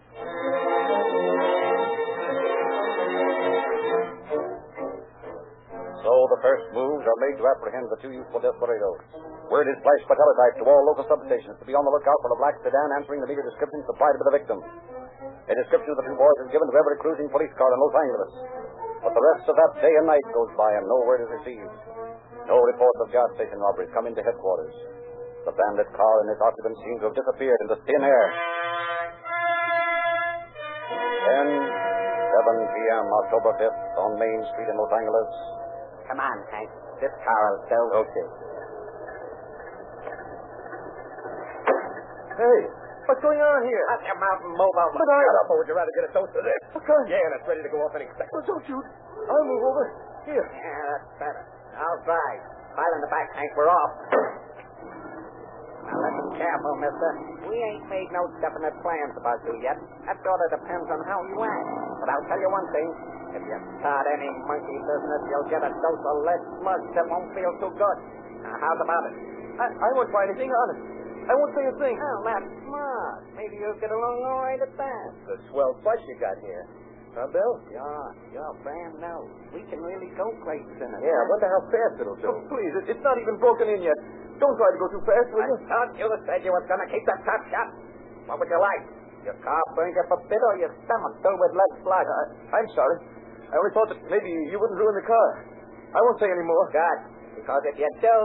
The 6.31 6.41
first 6.45 6.65
moves 6.71 7.03
are 7.03 7.19
made 7.21 7.37
to 7.37 7.45
apprehend 7.45 7.87
the 7.91 7.99
two 7.99 8.13
youthful 8.15 8.39
desperados. 8.39 9.01
Word 9.51 9.67
is 9.69 9.77
flashed 9.83 10.07
by 10.09 10.15
teletype 10.17 10.55
to 10.61 10.65
all 10.65 10.81
local 10.87 11.05
substations 11.05 11.59
to 11.59 11.65
be 11.67 11.77
on 11.77 11.85
the 11.85 11.93
lookout 11.93 12.19
for 12.23 12.31
the 12.33 12.39
black 12.39 12.55
sedan 12.63 12.89
answering 12.97 13.21
the 13.21 13.29
meager 13.29 13.45
description 13.45 13.83
supplied 13.85 14.17
by 14.17 14.25
the 14.31 14.37
victim. 14.41 14.59
A 15.45 15.53
description 15.53 15.93
of 15.93 15.97
the 16.01 16.07
two 16.09 16.17
boys 16.17 16.39
is 16.47 16.53
given 16.55 16.65
to 16.65 16.77
every 16.77 16.97
cruising 17.03 17.29
police 17.29 17.53
car 17.53 17.69
in 17.69 17.77
Los 17.77 17.95
Angeles. 17.99 18.33
But 19.05 19.13
the 19.13 19.25
rest 19.35 19.45
of 19.45 19.53
that 19.53 19.73
day 19.85 19.93
and 19.93 20.09
night 20.09 20.25
goes 20.33 20.49
by 20.57 20.73
and 20.73 20.89
no 20.89 20.97
word 21.05 21.21
is 21.21 21.29
received. 21.29 21.75
No 22.49 22.57
reports 22.57 22.99
of 23.05 23.13
gas 23.13 23.29
station 23.37 23.61
robberies 23.61 23.93
come 23.93 24.09
into 24.09 24.25
headquarters. 24.25 24.73
The 25.45 25.53
bandit 25.53 25.89
car 25.93 26.15
and 26.25 26.29
its 26.33 26.41
occupants 26.41 26.81
seem 26.81 26.97
to 27.05 27.13
have 27.13 27.17
disappeared 27.17 27.61
into 27.61 27.77
thin 27.85 28.01
air. 28.01 28.25
Then, 31.25 31.49
7 31.49 32.73
p.m., 32.73 33.05
October 33.25 33.51
5th, 33.61 33.81
on 34.01 34.17
Main 34.17 34.41
Street 34.53 34.69
in 34.69 34.77
Los 34.77 34.93
Angeles. 34.93 35.29
Come 36.05 36.21
on, 36.21 36.37
Hank. 36.53 36.69
This 37.01 37.11
car 37.25 37.39
will 37.57 37.65
do. 37.65 37.81
Okay. 38.05 38.27
Hey, 42.35 42.59
what's 43.07 43.23
going 43.23 43.39
on 43.39 43.59
here? 43.65 43.83
Shut 43.95 44.05
your 44.11 44.19
mouth 44.19 44.41
and 44.43 44.53
move 44.53 44.75
over. 44.75 44.95
But 44.95 45.07
I... 45.07 45.19
Shut 45.23 45.39
up, 45.39 45.49
or 45.49 45.55
would 45.63 45.69
you 45.71 45.75
rather 45.75 45.93
get 45.95 46.07
a 46.07 46.11
dose 46.13 46.29
of 46.35 46.43
this? 46.43 46.61
Okay. 46.77 47.01
Yeah, 47.09 47.25
and 47.25 47.31
it's 47.39 47.47
ready 47.47 47.63
to 47.63 47.71
go 47.71 47.79
off 47.83 47.95
any 47.95 48.07
second. 48.15 48.31
Well, 48.31 48.45
don't 48.45 48.63
shoot. 48.67 48.85
I'll 49.25 49.47
move 49.47 49.63
over. 49.65 49.85
Here. 50.29 50.45
Yeah, 50.45 50.83
that's 50.93 51.09
better. 51.21 51.43
I'll 51.79 52.01
drive. 52.05 52.41
Pile 52.75 52.93
in 52.97 53.01
the 53.01 53.11
back, 53.11 53.29
Hank. 53.33 53.51
We're 53.55 53.71
off. 53.71 53.93
Now, 55.85 56.01
let's 56.01 56.17
be 56.17 56.43
careful, 56.43 56.73
mister. 56.81 57.09
We 57.45 57.55
ain't 57.55 57.85
made 57.87 58.09
no 58.09 58.25
definite 58.41 58.73
plans 58.81 59.13
about 59.15 59.37
you 59.45 59.53
yet. 59.61 59.77
That 60.09 60.17
sort 60.25 60.39
of 60.49 60.59
depends 60.59 60.89
on 60.89 60.99
how 61.07 61.21
you 61.29 61.37
act. 61.45 61.69
But 62.03 62.09
I'll 62.09 62.25
tell 62.25 62.41
you 62.41 62.49
one 62.51 62.67
thing. 62.73 62.89
If 63.35 63.43
you 63.43 63.57
start 63.83 64.05
any 64.15 64.31
monkey 64.47 64.79
business, 64.79 65.21
you'll 65.27 65.49
get 65.51 65.59
a 65.59 65.71
dose 65.71 66.03
of 66.07 66.17
lead 66.23 66.41
slush 66.63 66.85
that 66.95 67.05
won't 67.11 67.29
feel 67.35 67.51
too 67.59 67.73
good. 67.75 67.97
Now, 68.47 68.55
how's 68.63 68.79
about 68.79 69.03
it? 69.11 69.15
I, 69.59 69.65
I 69.75 69.89
won't 69.91 70.11
buy 70.15 70.23
anything 70.31 70.47
honest. 70.51 70.81
I 71.27 71.33
won't 71.35 71.53
say 71.57 71.65
a 71.67 71.75
thing. 71.81 71.95
Oh, 71.99 72.05
well, 72.05 72.23
that's 72.31 72.49
smart. 72.63 73.19
Maybe 73.35 73.59
you'll 73.59 73.81
get 73.81 73.91
along 73.91 74.17
all 74.23 74.39
right 74.45 74.61
at 74.61 74.71
that. 74.77 75.07
The 75.27 75.35
swell 75.51 75.73
bus 75.83 75.99
you 76.07 76.15
got 76.21 76.37
here. 76.39 76.63
Huh, 77.17 77.27
Bill? 77.31 77.53
You're, 77.71 78.07
you're 78.35 78.55
brand 78.63 78.99
new. 78.99 79.19
We 79.55 79.63
can 79.71 79.79
really 79.79 80.11
go 80.19 80.27
places 80.43 80.77
in 80.79 80.89
it. 80.91 80.99
Yeah, 80.99 81.15
I 81.15 81.25
wonder 81.31 81.47
how 81.47 81.61
fast 81.71 81.93
it'll 82.03 82.19
do. 82.19 82.27
Oh, 82.31 82.39
please, 82.51 82.71
it, 82.83 82.91
it's 82.95 83.03
not 83.03 83.15
even 83.19 83.39
broken 83.39 83.71
in 83.71 83.83
yet. 83.83 83.99
Don't 84.39 84.55
try 84.59 84.69
to 84.75 84.79
go 84.79 84.87
too 84.91 85.03
fast, 85.07 85.27
will 85.31 85.43
I 85.43 85.47
you? 85.47 85.57
thought 85.71 85.89
you 85.95 86.07
said 86.27 86.39
you 86.43 86.51
was 86.51 86.67
going 86.67 86.83
to 86.83 86.89
keep 86.91 87.03
the 87.07 87.15
top 87.23 87.41
shut. 87.51 87.67
What 88.27 88.39
would 88.43 88.51
you 88.51 88.59
like? 88.59 88.83
Your 89.23 89.37
car 89.41 89.63
burned 89.73 89.95
you 89.95 90.03
a 90.05 90.17
bit 90.29 90.41
or 90.43 90.53
your 90.61 90.69
stomach 90.85 91.13
filled 91.23 91.39
with 91.39 91.55
lead 91.57 91.73
sludge? 91.81 92.05
I, 92.05 92.21
uh, 92.21 92.55
I'm 92.61 92.69
sorry. 92.77 92.97
I 93.55 93.63
only 93.63 93.71
thought 93.71 93.87
that 93.87 94.03
maybe 94.11 94.27
you 94.51 94.59
wouldn't 94.59 94.75
ruin 94.75 94.99
the 94.99 95.07
car. 95.07 95.29
I 95.95 95.99
won't 96.03 96.19
say 96.19 96.27
any 96.27 96.43
more. 96.43 96.67
Good. 96.75 96.99
Because 97.39 97.63
if 97.71 97.79
you 97.79 97.87
do, 98.03 98.19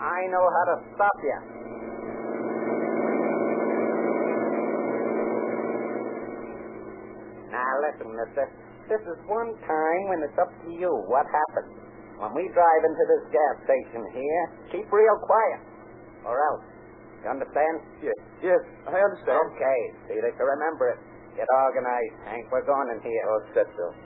I 0.00 0.24
know 0.32 0.40
how 0.40 0.64
to 0.72 0.76
stop 0.96 1.16
you. 1.20 1.38
Now 7.52 7.72
listen, 7.84 8.08
mister. 8.08 8.44
This 8.88 9.04
is 9.04 9.20
one 9.28 9.52
time 9.68 10.02
when 10.08 10.24
it's 10.24 10.38
up 10.40 10.48
to 10.64 10.68
you 10.72 10.88
what 11.12 11.28
happens. 11.28 11.76
When 12.16 12.32
we 12.32 12.48
drive 12.56 12.82
into 12.88 13.04
this 13.12 13.24
gas 13.36 13.54
station 13.68 14.00
here, 14.16 14.44
keep 14.72 14.88
real 14.88 15.18
quiet. 15.28 15.60
Or 16.24 16.40
else. 16.40 16.64
You 17.20 17.36
understand? 17.36 17.76
Yes, 18.00 18.16
yes, 18.40 18.62
I 18.88 18.96
understand. 18.96 19.36
Okay. 19.52 19.80
See 20.08 20.24
that 20.24 20.32
you 20.32 20.44
remember 20.48 20.96
it. 20.96 20.98
Get 21.36 21.44
organized, 21.52 22.16
Hank. 22.24 22.48
We're 22.48 22.64
going 22.64 22.96
in 22.96 23.00
here. 23.04 23.24
Oh, 23.28 23.40
set, 23.52 23.68
Bill. 23.76 24.05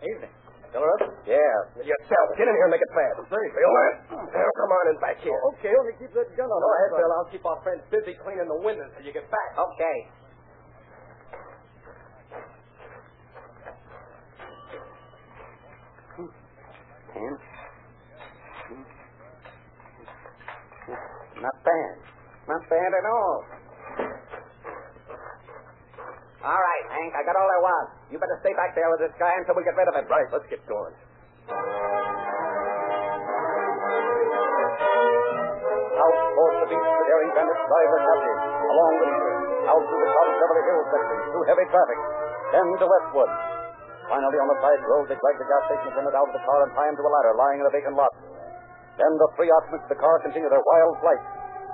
Evening. 0.00 0.32
Up? 0.70 1.02
Yeah, 1.26 1.82
yourself. 1.82 2.26
Get 2.38 2.46
in 2.46 2.54
here 2.54 2.70
and 2.70 2.70
make 2.70 2.80
it 2.80 2.94
fast. 2.94 3.26
Say, 3.26 3.44
Bill. 3.52 3.74
Now, 4.14 4.50
come 4.54 4.70
on 4.70 4.94
in 4.94 4.96
back 5.02 5.18
here. 5.18 5.34
Oh, 5.34 5.50
okay, 5.58 5.74
only 5.74 5.98
keep 5.98 6.14
that 6.14 6.30
gun 6.38 6.46
on. 6.46 6.60
Go 6.62 6.70
ahead, 6.78 6.90
Bill. 6.94 7.10
I'll 7.10 7.26
keep 7.26 7.42
our 7.42 7.58
friends 7.66 7.82
busy 7.90 8.14
cleaning 8.22 8.46
the 8.46 8.60
windows 8.62 8.86
till 8.94 9.02
you 9.04 9.10
get 9.12 9.26
back. 9.34 9.50
Okay. 9.58 9.96
Ten. 17.10 17.32
Not 21.42 21.56
bad. 21.66 21.94
Not 22.46 22.62
bad 22.70 22.90
at 22.94 23.06
all. 23.10 23.36
All 26.40 26.56
right, 26.56 26.86
Hank, 27.00 27.16
I 27.16 27.24
got 27.24 27.32
all 27.32 27.48
I 27.48 27.60
want. 27.64 27.88
You 28.12 28.20
better 28.20 28.36
stay 28.44 28.52
back 28.52 28.76
there 28.76 28.84
with 28.92 29.00
this 29.00 29.16
guy 29.16 29.32
until 29.40 29.56
we 29.56 29.64
get 29.64 29.72
rid 29.72 29.88
of 29.88 29.96
him. 29.96 30.04
Right, 30.04 30.28
let's 30.28 30.44
get 30.52 30.60
going. 30.68 30.92
Out 35.96 36.16
towards 36.36 36.56
the 36.60 36.68
beach, 36.68 36.88
the 36.92 37.04
daring 37.08 37.32
bandits 37.32 37.64
drive 37.64 37.88
their 37.88 38.04
captive. 38.04 38.38
Along 38.68 38.92
the 39.00 39.08
river, 39.16 39.32
out 39.64 39.80
through 39.80 40.02
the 40.04 40.10
crowded 40.12 40.36
Beverly 40.44 40.64
Hills 40.68 40.88
section, 40.92 41.16
through 41.32 41.46
heavy 41.48 41.66
traffic, 41.72 41.98
then 42.52 42.66
to 42.68 42.84
Westwood. 42.84 43.32
Finally, 44.04 44.38
on 44.42 44.48
the 44.52 44.58
side 44.60 44.82
road, 44.84 45.08
they 45.08 45.16
drag 45.16 45.36
the 45.40 45.48
gas 45.48 45.62
station 45.72 45.88
attendant 45.96 46.12
out 46.12 46.28
of 46.28 46.36
the 46.36 46.44
car 46.44 46.58
and 46.68 46.70
tie 46.76 46.84
him 46.84 47.00
to 47.00 47.04
a 47.06 47.08
ladder 47.08 47.32
lying 47.40 47.64
in 47.64 47.66
a 47.66 47.72
vacant 47.72 47.96
lot. 47.96 48.12
Then 49.00 49.12
the 49.16 49.28
three 49.40 49.48
occupants 49.48 49.88
of 49.88 49.92
the 49.96 50.00
car 50.04 50.20
continue 50.20 50.52
their 50.52 50.60
wild 50.60 51.00
flight. 51.00 51.22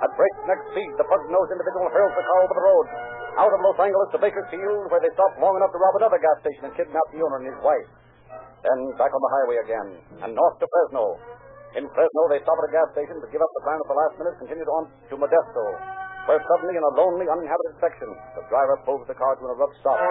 At 0.07 0.15
breakneck 0.15 0.61
speed, 0.71 0.91
the 0.95 1.07
pug-nosed 1.09 1.51
individual 1.51 1.91
hurls 1.91 2.15
the 2.15 2.23
car 2.23 2.39
over 2.47 2.55
the 2.55 2.63
road. 2.63 3.16
Out 3.37 3.53
of 3.53 3.59
Los 3.61 3.77
Angeles 3.77 4.09
to 4.13 4.19
Bakersfield, 4.19 4.89
where 4.89 5.01
they 5.01 5.13
stop 5.13 5.37
long 5.37 5.53
enough 5.61 5.69
to 5.69 5.77
rob 5.77 5.93
another 6.01 6.17
gas 6.17 6.37
station 6.41 6.65
and 6.65 6.73
kidnap 6.73 7.05
the 7.13 7.21
owner 7.21 7.37
and 7.37 7.47
his 7.53 7.59
wife. 7.61 7.85
Then 8.65 8.79
back 8.97 9.13
on 9.13 9.21
the 9.21 9.31
highway 9.37 9.57
again, 9.61 9.87
and 10.25 10.33
north 10.33 10.57
to 10.57 10.65
Fresno. 10.65 11.21
In 11.77 11.85
Fresno, 11.93 12.21
they 12.33 12.41
stop 12.41 12.57
at 12.57 12.65
a 12.65 12.73
gas 12.73 12.89
station 12.97 13.21
to 13.21 13.27
give 13.29 13.37
up 13.37 13.51
the 13.53 13.61
plan 13.61 13.77
at 13.77 13.85
the 13.85 13.93
last 13.93 14.13
minute, 14.17 14.35
continued 14.41 14.65
on 14.73 14.89
to 15.13 15.15
Modesto, 15.21 15.65
where 16.25 16.41
suddenly, 16.49 16.73
in 16.73 16.81
a 16.81 16.93
lonely, 16.97 17.29
uninhabited 17.29 17.77
section, 17.77 18.09
the 18.33 18.41
driver 18.49 18.81
pulls 18.81 19.05
the 19.05 19.13
car 19.13 19.37
to 19.37 19.45
an 19.45 19.53
abrupt 19.53 19.77
stop. 19.85 20.01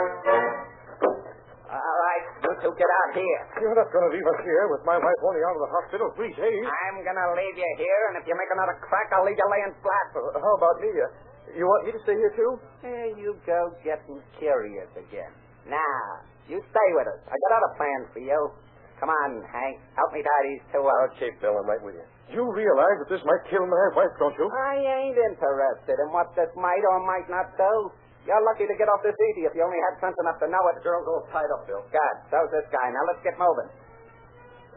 All 1.67 1.99
right, 1.99 2.25
you 2.47 2.51
two 2.63 2.71
get 2.79 2.87
out 2.87 3.11
here. 3.19 3.41
You're 3.59 3.75
not 3.75 3.91
going 3.91 4.07
to 4.07 4.13
leave 4.15 4.23
us 4.23 4.39
here 4.47 4.71
with 4.71 4.87
my 4.87 4.95
wife 5.03 5.21
only 5.27 5.43
out 5.43 5.59
of 5.59 5.63
the 5.67 5.73
hospital. 5.75 6.07
Please, 6.15 6.39
hey. 6.39 6.57
I'm 6.63 7.03
going 7.03 7.19
to 7.19 7.29
leave 7.35 7.59
you 7.59 7.71
here, 7.83 8.03
and 8.15 8.23
if 8.23 8.25
you 8.31 8.39
make 8.39 8.53
another 8.55 8.79
crack, 8.87 9.11
I'll 9.11 9.27
leave 9.27 9.35
you 9.35 9.49
laying 9.51 9.75
flat. 9.83 10.07
Uh, 10.15 10.39
how 10.39 10.53
about 10.63 10.79
me? 10.79 10.95
Uh, 10.95 11.11
you 11.55 11.65
want 11.69 11.87
me 11.87 11.93
to 11.95 12.03
stay 12.03 12.17
here, 12.19 12.35
too? 12.35 12.53
There 12.83 13.11
you 13.15 13.39
go, 13.47 13.71
getting 13.87 14.19
curious 14.41 14.91
again. 14.99 15.31
Now, 15.71 16.27
you 16.51 16.59
stay 16.59 16.89
with 16.99 17.07
us. 17.11 17.21
I 17.27 17.35
got 17.47 17.63
other 17.63 17.73
plans 17.79 18.07
for 18.15 18.23
you. 18.23 18.41
Come 18.97 19.13
on, 19.13 19.45
Hank. 19.53 19.77
Help 19.93 20.11
me 20.17 20.25
tie 20.25 20.45
these 20.49 20.65
two 20.73 20.81
up. 20.81 21.13
Okay, 21.13 21.29
Bill, 21.43 21.53
I'm 21.53 21.69
right 21.69 21.83
with 21.85 22.01
you. 22.01 22.07
You 22.33 22.43
realize 22.49 22.97
that 23.05 23.13
this 23.13 23.21
might 23.29 23.45
kill 23.53 23.63
my 23.69 23.87
wife, 23.93 24.15
don't 24.19 24.35
you? 24.41 24.49
I 24.49 24.81
ain't 24.81 25.19
interested 25.21 25.97
in 26.01 26.09
what 26.11 26.33
this 26.33 26.49
might 26.57 26.81
or 26.81 27.05
might 27.05 27.29
not 27.29 27.53
do. 27.61 27.93
You're 28.25 28.43
lucky 28.43 28.67
to 28.67 28.75
get 28.75 28.91
off 28.91 29.05
this 29.07 29.15
easy 29.15 29.47
if 29.47 29.55
you 29.55 29.63
only 29.63 29.79
had 29.93 30.03
sense 30.03 30.17
enough 30.19 30.43
to 30.43 30.51
know 30.51 30.59
it. 30.73 30.81
The 30.81 30.85
girl's 30.87 31.07
all 31.07 31.23
tied 31.31 31.47
up, 31.55 31.69
Bill. 31.71 31.85
God, 31.95 32.15
so's 32.33 32.51
this 32.51 32.67
guy. 32.75 32.91
Now 32.91 33.05
let's 33.07 33.23
get 33.23 33.39
moving. 33.39 33.71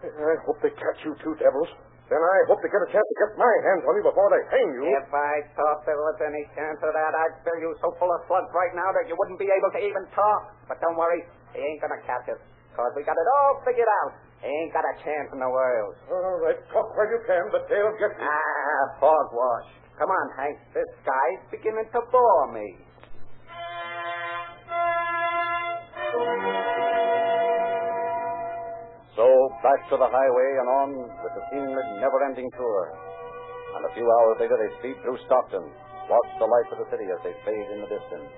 I 0.05 0.37
hope 0.45 0.61
they 0.61 0.69
catch 0.77 0.99
you 1.01 1.17
two 1.23 1.33
devils. 1.41 1.71
Then 2.09 2.17
I 2.17 2.37
hope 2.49 2.57
they 2.65 2.73
get 2.73 2.81
a 2.81 2.89
chance 2.89 3.05
to 3.05 3.17
get 3.21 3.37
my 3.37 3.53
hands 3.69 3.85
on 3.85 3.93
you 3.93 4.01
before 4.01 4.33
they 4.33 4.41
hang 4.49 4.69
you. 4.73 4.81
If 4.97 5.13
I 5.13 5.45
thought 5.53 5.85
there 5.85 6.01
was 6.01 6.17
any 6.25 6.41
chance 6.57 6.81
of 6.81 6.89
that, 6.89 7.13
I'd 7.13 7.37
fill 7.45 7.61
you 7.61 7.77
so 7.77 7.93
full 8.01 8.09
of 8.09 8.25
slugs 8.25 8.49
right 8.49 8.73
now 8.73 8.89
that 8.97 9.05
you 9.05 9.13
wouldn't 9.13 9.37
be 9.37 9.45
able 9.45 9.69
to 9.77 9.81
even 9.85 10.09
talk. 10.17 10.57
But 10.65 10.81
don't 10.81 10.97
worry, 10.97 11.21
he 11.53 11.61
ain't 11.61 11.77
gonna 11.85 12.01
catch 12.09 12.25
us. 12.33 12.41
Cause 12.73 12.89
we 12.97 13.05
got 13.05 13.13
it 13.13 13.29
all 13.37 13.61
figured 13.61 13.89
out. 14.01 14.17
He 14.41 14.49
ain't 14.49 14.73
got 14.73 14.87
a 14.89 14.95
chance 15.05 15.29
in 15.35 15.39
the 15.43 15.51
world. 15.53 15.93
All 16.09 16.41
right, 16.41 16.57
talk 16.73 16.89
while 16.97 17.09
you 17.13 17.21
can, 17.29 17.45
but 17.53 17.69
they'll 17.69 17.93
get 18.01 18.17
you. 18.17 18.25
Ah, 18.25 18.83
hogwash. 18.97 19.69
Come 19.99 20.09
on, 20.09 20.27
Hank. 20.33 20.57
This 20.73 20.89
guy's 21.05 21.43
beginning 21.51 21.85
to 21.93 22.01
bore 22.09 22.49
me. 22.57 22.73
So 29.19 29.27
back 29.59 29.83
to 29.91 29.99
the 29.99 30.07
highway 30.07 30.49
and 30.63 30.67
on 30.79 30.89
with 30.95 31.33
the 31.35 31.43
seemingly 31.51 31.83
never-ending 31.99 32.47
tour. 32.55 32.81
And 33.75 33.83
a 33.83 33.91
few 33.91 34.07
hours 34.07 34.39
later, 34.39 34.55
they 34.55 34.71
speed 34.79 34.95
through 35.03 35.19
Stockton, 35.27 35.59
watch 36.07 36.29
the 36.39 36.47
lights 36.47 36.71
of 36.71 36.79
the 36.79 36.87
city 36.87 37.03
as 37.11 37.19
they 37.27 37.35
fade 37.43 37.67
in 37.67 37.83
the 37.83 37.89
distance. 37.91 38.31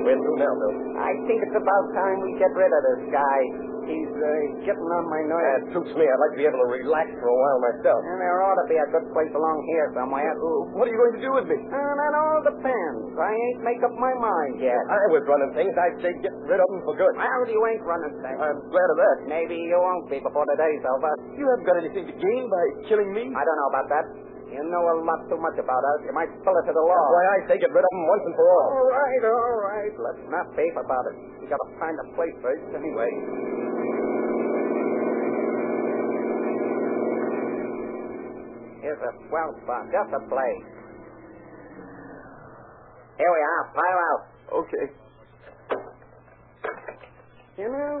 We're 0.00 0.16
through 0.16 0.38
Bill? 0.40 0.56
I 0.96 1.12
think 1.28 1.44
it's 1.44 1.58
about 1.60 1.84
time 1.92 2.16
we 2.24 2.40
get 2.40 2.56
rid 2.56 2.72
of 2.72 2.82
this 2.88 3.04
guy. 3.12 3.40
He's 3.84 4.12
uh, 4.16 4.28
getting 4.64 4.90
on 4.96 5.04
my 5.12 5.22
nerves. 5.28 5.42
That 5.44 5.76
suits 5.76 5.92
me. 5.94 6.04
I'd 6.08 6.20
like 6.20 6.34
to 6.34 6.40
be 6.40 6.48
able 6.48 6.60
to 6.64 6.70
relax 6.72 7.06
for 7.20 7.28
a 7.28 7.36
while 7.36 7.58
myself. 7.62 8.00
And 8.00 8.18
there 8.18 8.40
ought 8.42 8.58
to 8.64 8.66
be 8.66 8.78
a 8.80 8.88
good 8.90 9.06
place 9.12 9.32
along 9.36 9.60
here 9.70 9.92
somewhere. 9.92 10.32
What 10.72 10.88
are 10.88 10.92
you 10.92 10.98
going 10.98 11.16
to 11.20 11.24
do 11.24 11.32
with 11.36 11.46
me? 11.46 11.58
And 11.60 11.96
that 12.00 12.14
all 12.16 12.40
depends. 12.48 13.12
I 13.20 13.30
ain't 13.30 13.60
make 13.60 13.80
up 13.84 13.94
my 14.00 14.14
mind 14.18 14.58
yet. 14.64 14.80
I 14.88 15.04
was 15.12 15.22
running 15.28 15.52
things. 15.52 15.72
I'd 15.76 16.00
say 16.00 16.10
get 16.24 16.34
rid 16.48 16.58
of 16.58 16.68
them 16.72 16.80
for 16.88 16.96
good. 16.96 17.12
Well, 17.14 17.44
you 17.46 17.60
ain't 17.68 17.84
running 17.84 18.14
things. 18.24 18.38
I'm 18.40 18.60
glad 18.72 18.88
of 18.88 18.98
that. 18.98 19.16
Maybe 19.28 19.60
you 19.60 19.76
won't 19.76 20.08
be 20.08 20.18
before 20.18 20.48
the 20.48 20.56
day's 20.56 20.84
over. 20.88 21.12
You 21.36 21.44
haven't 21.44 21.68
got 21.68 21.76
anything 21.78 22.08
to 22.08 22.16
gain 22.16 22.44
by 22.48 22.64
killing 22.88 23.12
me. 23.12 23.28
I 23.30 23.42
don't 23.44 23.58
know 23.60 23.70
about 23.70 23.88
that. 23.92 24.06
You 24.54 24.62
know 24.70 24.86
a 24.86 24.94
lot 25.02 25.18
too 25.26 25.40
much 25.42 25.58
about 25.58 25.82
us. 25.82 25.98
You 26.06 26.14
might 26.14 26.30
spill 26.30 26.54
it 26.54 26.64
to 26.70 26.74
the 26.74 26.84
law. 26.86 26.94
That's 26.94 27.10
why 27.18 27.26
I 27.26 27.38
say 27.50 27.56
get 27.58 27.74
rid 27.74 27.82
of 27.82 27.90
them 27.90 28.06
once 28.06 28.22
and 28.22 28.34
for 28.38 28.46
all. 28.46 28.68
All 28.70 28.86
right, 28.86 29.22
all 29.26 29.54
right. 29.66 29.94
Let's 29.98 30.22
not 30.30 30.46
beef 30.54 30.74
about 30.78 31.04
it. 31.10 31.16
We 31.42 31.50
gotta 31.50 31.68
find 31.82 31.98
a 31.98 32.06
place 32.14 32.36
first, 32.38 32.62
anyway. 32.70 33.73
Here's 38.84 39.00
a 39.00 39.12
swell 39.32 39.48
spot, 39.64 39.88
just 39.88 40.12
a 40.12 40.20
place. 40.28 40.64
Here 43.16 43.32
we 43.32 43.40
are. 43.40 43.62
Pile 43.72 44.00
out. 44.12 44.22
Okay. 44.60 44.86
You 47.56 47.72
know, 47.72 47.96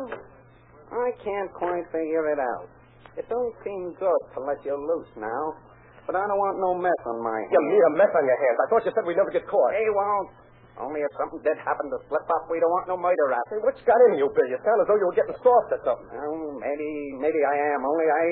I 0.92 1.08
can't 1.24 1.48
quite 1.56 1.88
figure 1.88 2.28
it 2.28 2.36
out. 2.36 2.68
It 3.16 3.24
don't 3.32 3.54
seem 3.64 3.96
good 3.96 4.22
to 4.36 4.44
let 4.44 4.60
you 4.60 4.76
loose 4.76 5.08
now, 5.16 5.56
but 6.04 6.20
I 6.20 6.26
don't 6.28 6.36
want 6.36 6.60
no 6.60 6.76
mess 6.76 7.00
on 7.08 7.16
my 7.24 7.32
hands. 7.32 7.48
You 7.48 7.64
mean 7.64 7.80
a 7.88 7.92
mess 7.96 8.12
on 8.12 8.24
your 8.28 8.36
hands. 8.44 8.58
I 8.60 8.66
thought 8.68 8.84
you 8.84 8.92
said 8.92 9.08
we'd 9.08 9.16
never 9.16 9.32
get 9.32 9.48
caught. 9.48 9.72
He 9.72 9.88
won't. 9.88 10.28
Only 10.74 11.06
if 11.06 11.12
something 11.14 11.38
did 11.46 11.54
happen 11.62 11.86
to 11.86 11.98
slip 12.10 12.26
up, 12.26 12.50
we 12.50 12.58
don't 12.58 12.72
want 12.74 12.90
no 12.90 12.98
murder 12.98 13.30
rap. 13.30 13.46
Hey, 13.46 13.62
what's 13.62 13.78
got 13.86 13.94
into 14.10 14.18
you, 14.18 14.28
Bill? 14.34 14.48
You 14.50 14.58
sound 14.66 14.82
as 14.82 14.90
though 14.90 14.98
you 14.98 15.06
were 15.06 15.14
getting 15.14 15.38
soft 15.38 15.70
or 15.70 15.80
something. 15.86 16.10
Well, 16.10 16.58
maybe, 16.58 16.90
maybe 17.22 17.40
I 17.46 17.54
am. 17.78 17.86
Only 17.86 18.10
I 18.10 18.24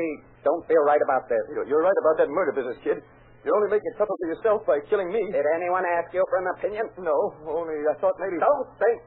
don't 0.43 0.67
feel 0.67 0.83
right 0.83 0.99
about 0.99 1.31
this. 1.31 1.39
You're 1.55 1.87
right 1.87 1.99
about 2.03 2.19
that 2.19 2.31
murder 2.35 2.51
business, 2.51 2.79
kid. 2.83 2.99
You're 3.47 3.55
only 3.59 3.71
making 3.71 3.91
trouble 3.95 4.15
for 4.19 4.29
yourself 4.31 4.59
by 4.67 4.79
killing 4.91 5.11
me. 5.15 5.23
Did 5.31 5.47
anyone 5.55 5.87
ask 5.87 6.11
you 6.15 6.23
for 6.27 6.39
an 6.43 6.49
opinion? 6.59 6.87
No, 6.99 7.15
only 7.47 7.79
I 7.87 7.95
thought 8.03 8.19
maybe. 8.19 8.39
Don't 8.43 8.71
think. 8.79 8.99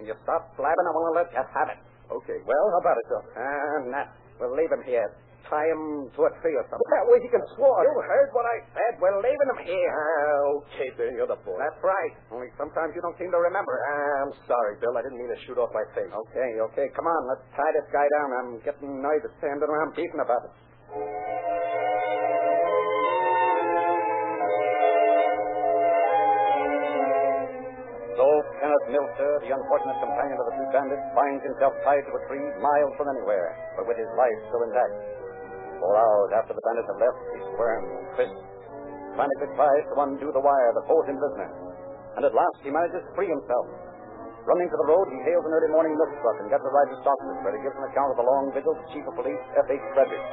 When 0.00 0.04
you 0.08 0.16
stop 0.24 0.56
blabbing, 0.56 0.86
I 0.88 0.92
want 0.96 1.06
to 1.12 1.16
let 1.20 1.28
you 1.32 1.44
have 1.44 1.68
it. 1.76 1.80
Okay, 2.08 2.38
well, 2.48 2.64
how 2.72 2.80
about 2.80 2.96
it, 2.96 3.06
Doc? 3.12 3.24
Ah, 3.36 3.76
nah. 3.84 4.06
We'll 4.40 4.56
leave 4.56 4.72
him 4.72 4.80
here. 4.88 5.08
Tie 5.48 5.68
him 5.72 6.06
to 6.14 6.20
a 6.26 6.30
tree 6.42 6.54
or 6.54 6.64
something. 6.70 6.90
That 6.94 7.06
way 7.10 7.18
he 7.22 7.28
can 7.32 7.42
swat. 7.58 7.82
You 7.82 7.96
heard 8.06 8.30
what 8.30 8.46
I 8.46 8.56
said. 8.70 9.02
We're 9.02 9.18
leaving 9.18 9.48
him 9.50 9.60
here. 9.66 9.98
Okay, 10.62 10.88
Bill, 10.94 11.10
you're 11.10 11.26
the 11.26 11.40
boy. 11.42 11.58
That's 11.58 11.80
right. 11.82 12.14
Only 12.30 12.52
sometimes 12.54 12.94
you 12.94 13.02
don't 13.02 13.18
seem 13.18 13.34
to 13.34 13.40
remember. 13.40 13.74
I'm 13.74 14.30
sorry, 14.46 14.78
Bill. 14.78 14.94
I 14.94 15.02
didn't 15.02 15.18
mean 15.18 15.32
to 15.32 15.40
shoot 15.48 15.58
off 15.58 15.74
my 15.74 15.82
face. 15.96 16.06
Okay, 16.06 16.50
okay. 16.70 16.86
Come 16.94 17.06
on. 17.06 17.20
Let's 17.26 17.42
tie 17.58 17.72
this 17.74 17.88
guy 17.90 18.06
down. 18.20 18.28
I'm 18.30 18.50
getting 18.62 19.02
nervous 19.02 19.34
standing 19.42 19.66
around 19.66 19.98
beefing 19.98 20.22
about 20.22 20.42
it. 20.46 20.54
So 28.20 28.26
Kenneth 28.60 28.86
Milster, 28.92 29.32
the 29.40 29.50
unfortunate 29.56 29.96
companion 30.02 30.36
of 30.36 30.46
the 30.52 30.54
two 30.60 30.68
bandits, 30.76 31.04
finds 31.16 31.40
himself 31.40 31.72
tied 31.82 32.04
to 32.04 32.12
a 32.12 32.22
tree 32.28 32.44
miles 32.60 32.92
from 33.00 33.08
anywhere, 33.16 33.56
but 33.80 33.88
with 33.88 33.96
his 33.96 34.10
life 34.18 34.38
still 34.52 34.60
intact. 34.68 35.19
Four 35.80 35.96
hours 35.96 36.30
after 36.36 36.52
the 36.52 36.60
bandits 36.60 36.88
have 36.92 37.00
left, 37.00 37.20
he 37.32 37.40
squirms, 37.56 37.88
twists, 38.14 38.44
frantically 39.16 39.50
tries 39.56 39.84
to 39.88 39.96
undo 40.04 40.28
the 40.30 40.44
wire 40.44 40.72
that 40.76 40.84
holds 40.84 41.08
him 41.08 41.16
prisoner. 41.16 41.50
And 42.20 42.22
at 42.28 42.36
last 42.36 42.60
he 42.60 42.68
manages 42.68 43.00
to 43.00 43.12
free 43.16 43.32
himself. 43.32 43.64
Running 44.44 44.68
to 44.72 44.78
the 44.80 44.88
road, 44.88 45.08
he 45.12 45.20
hails 45.24 45.44
an 45.44 45.52
early 45.52 45.72
morning 45.72 45.92
milk 45.96 46.12
truck 46.20 46.36
and 46.40 46.48
gets 46.48 46.64
a 46.64 46.72
ride 46.72 46.90
to 46.92 46.98
Stockton, 47.04 47.44
where 47.44 47.52
he 47.56 47.60
gives 47.60 47.76
an 47.76 47.84
account 47.92 48.12
of 48.12 48.18
the 48.20 48.24
long 48.24 48.48
vigil 48.56 48.72
to 48.72 48.84
Chief 48.92 49.04
of 49.04 49.14
Police 49.16 49.40
F.H. 49.68 49.84
Frederick. 49.92 50.26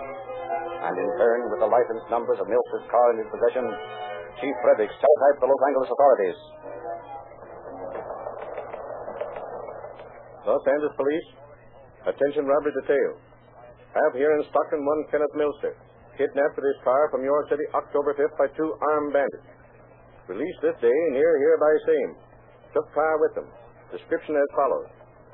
And 0.83 0.95
in 0.95 1.09
turn, 1.19 1.39
with 1.51 1.59
the 1.59 1.67
license 1.67 2.03
numbers 2.07 2.39
of 2.39 2.47
Milster's 2.47 2.87
car 2.87 3.07
in 3.15 3.19
his 3.19 3.29
possession, 3.31 3.67
Chief 4.39 4.55
Frederick 4.63 4.91
teletypes 4.95 5.39
the 5.43 5.49
Los 5.51 5.63
Angeles 5.67 5.89
authorities. 5.91 6.39
Los 10.47 10.63
Angeles 10.71 10.95
Police. 10.95 11.29
Attention 12.07 12.47
robbery 12.47 12.71
detail. 12.79 13.26
Have 13.97 14.13
here 14.13 14.29
in 14.37 14.45
Stockton 14.53 14.85
one 14.85 15.09
Kenneth 15.09 15.33
Milster. 15.33 15.73
Kidnapped 16.21 16.53
with 16.53 16.69
his 16.69 16.77
car 16.85 17.09
from 17.09 17.25
York 17.25 17.49
City 17.49 17.65
October 17.73 18.13
5th 18.13 18.37
by 18.37 18.45
two 18.53 18.69
armed 18.93 19.09
bandits. 19.09 19.49
Released 20.29 20.61
this 20.61 20.77
day 20.85 20.99
near 21.17 21.31
hereby 21.41 21.73
same. 21.89 22.11
Took 22.77 22.85
car 22.93 23.17
with 23.17 23.33
them. 23.33 23.49
Description 23.89 24.37
as 24.37 24.49
follows. 24.53 24.85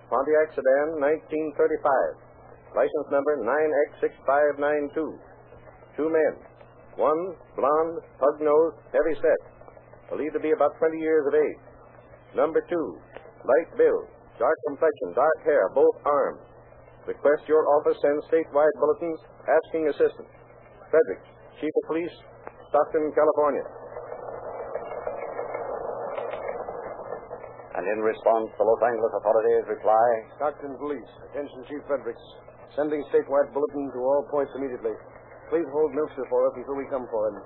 Pontiac 0.08 0.56
sedan 0.56 0.96
1935. 0.96 2.80
License 2.80 3.08
number 3.12 3.36
9X6592. 3.44 4.96
Two 6.00 6.08
men. 6.08 6.34
One, 6.96 7.36
blonde, 7.60 8.00
pug-nosed, 8.16 8.80
heavy 8.96 9.20
set. 9.20 9.42
Believed 10.08 10.40
to 10.40 10.44
be 10.44 10.56
about 10.56 10.72
20 10.80 11.04
years 11.04 11.28
of 11.28 11.36
age. 11.36 11.62
Number 12.32 12.64
two, 12.70 12.88
light 13.44 13.70
build, 13.76 14.08
dark 14.40 14.56
complexion, 14.72 15.20
dark 15.20 15.40
hair, 15.44 15.68
both 15.76 16.00
armed. 16.06 16.53
Request 17.04 17.44
your 17.52 17.68
office 17.80 18.00
send 18.00 18.18
statewide 18.32 18.76
bulletins 18.80 19.20
asking 19.44 19.92
assistance. 19.92 20.32
Frederick, 20.88 21.24
Chief 21.60 21.74
of 21.74 21.84
Police, 21.92 22.16
Stockton, 22.72 23.12
California. 23.12 23.66
And 27.76 27.84
in 27.90 28.00
response, 28.06 28.54
the 28.56 28.64
Los 28.64 28.82
Angeles 28.86 29.14
authorities 29.20 29.66
reply, 29.68 30.08
Stockton 30.38 30.78
Police. 30.78 31.12
Attention, 31.34 31.66
Chief 31.68 31.82
Fredericks. 31.90 32.22
Sending 32.78 33.04
statewide 33.12 33.52
bulletin 33.52 33.86
to 33.92 34.00
all 34.00 34.24
points 34.32 34.54
immediately. 34.56 34.94
Please 35.50 35.68
hold 35.76 35.92
Milster 35.92 36.26
for 36.30 36.48
us 36.48 36.54
until 36.56 36.78
we 36.80 36.88
come 36.88 37.06
for 37.12 37.22
him. 37.30 37.38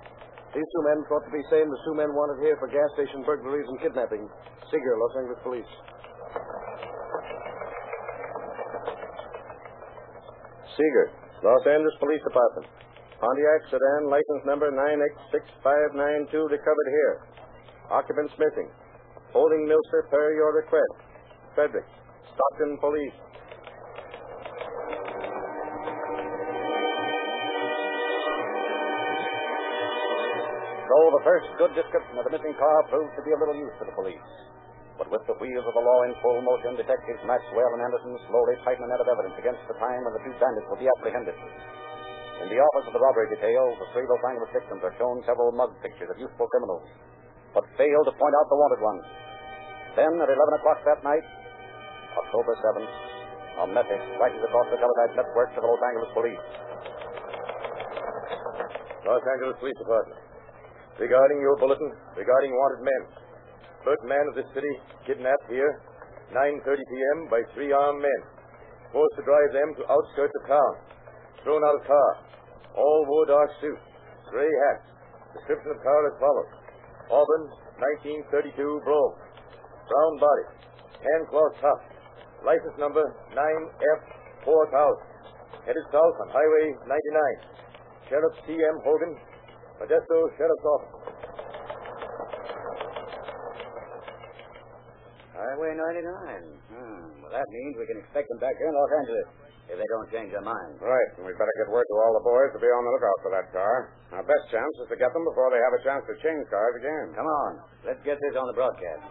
These 0.53 0.63
two 0.63 0.83
men 0.87 1.03
thought 1.09 1.25
to 1.27 1.33
be 1.33 1.43
same 1.51 1.67
as 1.67 1.79
two 1.83 1.95
men 1.95 2.13
wanted 2.13 2.39
here 2.45 2.55
for 2.61 2.69
gas 2.71 2.87
station 2.95 3.25
burglaries 3.25 3.67
and 3.67 3.79
kidnapping. 3.81 4.23
Seeger, 4.71 4.95
Los 4.95 5.15
Angeles 5.19 5.41
Police. 5.43 5.73
Seeger, 10.77 11.09
Los 11.41 11.65
Angeles 11.65 11.97
Police 11.97 12.21
Department. 12.21 12.69
Pontiac 13.17 13.61
sedan, 13.73 14.13
license 14.13 14.45
number 14.45 14.69
9X6592, 14.69 16.37
recovered 16.53 16.89
here. 16.93 17.25
Occupants 17.89 18.33
missing. 18.37 18.69
Holding 19.33 19.65
Milster 19.65 20.05
per 20.13 20.37
your 20.37 20.53
request. 20.53 21.01
Frederick, 21.57 21.89
Stockton 22.29 22.77
Police. 22.77 23.17
So 30.85 30.97
the 31.17 31.23
first 31.25 31.49
good 31.57 31.73
description 31.73 32.21
of 32.21 32.23
the 32.29 32.37
missing 32.37 32.53
car 32.53 32.85
proved 32.93 33.17
to 33.17 33.21
be 33.25 33.33
of 33.33 33.39
little 33.41 33.57
use 33.57 33.73
to 33.81 33.85
the 33.89 33.97
police. 33.97 34.21
But 34.97 35.13
with 35.13 35.21
the 35.29 35.37
wheels 35.37 35.65
of 35.65 35.77
the 35.77 35.85
law 35.85 35.99
in 36.09 36.17
full 36.25 36.41
motion, 36.41 36.73
detectives 36.73 37.21
Maxwell 37.21 37.71
and 37.77 37.85
Anderson 37.85 38.17
slowly 38.25 38.57
tighten 38.65 38.81
the 38.81 38.89
net 38.89 39.01
of 39.01 39.09
evidence 39.09 39.37
against 39.37 39.61
the 39.69 39.77
time 39.77 40.01
when 40.01 40.13
the 40.17 40.23
two 40.25 40.33
bandits 40.41 40.65
will 40.65 40.81
be 40.81 40.89
apprehended. 40.97 41.37
In 42.41 42.49
the 42.49 42.57
office 42.57 42.85
of 42.89 42.93
the 42.93 43.01
robbery 43.01 43.29
detail, 43.33 43.77
the 43.77 43.89
three 43.93 44.05
Los 44.09 44.21
Angeles 44.25 44.53
victims 44.53 44.81
are 44.81 44.95
shown 44.97 45.21
several 45.25 45.53
mug 45.53 45.73
pictures 45.85 46.09
of 46.09 46.17
youthful 46.17 46.49
criminals, 46.49 46.85
but 47.53 47.65
fail 47.77 48.01
to 48.05 48.13
point 48.13 48.35
out 48.41 48.47
the 48.49 48.57
wanted 48.57 48.81
ones. 48.81 49.05
Then, 49.97 50.13
at 50.21 50.29
11 50.29 50.37
o'clock 50.61 50.81
that 50.85 51.01
night, 51.01 51.25
October 52.17 52.53
7th, 52.57 52.93
a 53.57 53.65
message 53.73 54.05
flashes 54.21 54.41
across 54.45 54.69
the 54.69 54.77
teletype 54.77 55.13
network 55.17 55.49
to 55.57 55.61
the 55.61 55.69
Los 55.69 55.81
Angeles 55.81 56.11
police. 56.13 56.45
Los 59.05 59.23
Angeles 59.23 59.57
Police 59.57 59.79
Department. 59.81 60.19
Regarding 60.99 61.39
your 61.41 61.55
bulletin, 61.57 61.89
regarding 62.17 62.51
wanted 62.53 62.81
men. 62.85 63.26
First 63.87 64.03
man 64.03 64.27
of 64.27 64.35
this 64.35 64.51
city 64.51 64.75
kidnapped 65.07 65.47
here, 65.47 65.79
9.30 66.35 66.59
p.m. 66.59 67.31
by 67.31 67.39
three 67.55 67.71
armed 67.71 68.03
men. 68.03 68.21
Forced 68.91 69.15
to 69.15 69.23
drive 69.23 69.55
them 69.55 69.79
to 69.79 69.87
outskirts 69.87 70.35
of 70.35 70.43
town. 70.43 70.73
Thrown 71.39 71.63
out 71.63 71.79
of 71.79 71.87
car. 71.87 72.11
All 72.75 73.07
wore 73.07 73.31
dark 73.31 73.47
suits. 73.63 73.79
Gray 74.27 74.51
hats. 74.67 74.91
Description 75.39 75.71
of 75.71 75.79
car 75.79 76.03
as 76.03 76.19
follows. 76.19 76.51
Auburn, 77.15 77.47
1932 78.27 78.59
Brougham. 78.83 79.23
Brown 79.87 80.13
body. 80.19 80.45
Hand 81.07 81.23
cloth 81.31 81.55
top. 81.63 81.79
License 82.43 82.75
number 82.75 83.07
9F4000. 83.39 85.63
Headed 85.63 85.87
south 85.95 86.15
on 86.27 86.35
Highway 86.35 86.75
99. 86.91 88.11
Sheriff 88.11 88.35
T.M. 88.51 88.83
Hogan, 88.83 89.15
Modesto 89.79 90.27
Sheriff's 90.35 90.67
Office. 90.75 90.96
Highway 95.57 95.73
99. 95.73 96.05
Hmm. 96.69 97.25
Well, 97.25 97.33
that 97.33 97.49
means 97.49 97.81
we 97.81 97.89
can 97.89 97.97
expect 97.97 98.29
them 98.29 98.37
back 98.37 98.53
here 98.61 98.69
in 98.69 98.77
Los 98.77 98.93
Angeles. 98.93 99.27
if 99.67 99.75
they 99.75 99.89
don't 99.89 100.05
change 100.13 100.29
their 100.29 100.45
minds. 100.45 100.77
Right, 100.77 101.09
and 101.17 101.25
we'd 101.25 101.33
better 101.33 101.55
get 101.57 101.73
word 101.73 101.81
to 101.89 101.95
all 101.97 102.13
the 102.13 102.23
boys 102.23 102.53
to 102.53 102.59
be 102.61 102.69
on 102.69 102.85
the 102.85 102.93
lookout 102.93 103.19
for 103.25 103.31
that 103.33 103.49
car. 103.49 103.89
Our 104.13 104.23
best 104.23 104.45
chance 104.53 104.69
is 104.85 104.87
to 104.93 104.97
get 105.01 105.09
them 105.17 105.25
before 105.25 105.49
they 105.49 105.57
have 105.59 105.73
a 105.73 105.81
chance 105.81 106.05
to 106.07 106.15
change 106.21 106.45
cars 106.53 106.77
again. 106.77 107.11
Come 107.17 107.25
on, 107.25 107.51
let's 107.89 107.99
get 108.05 108.21
this 108.21 108.37
on 108.37 108.47
the 108.47 108.55
broadcast. 108.55 109.01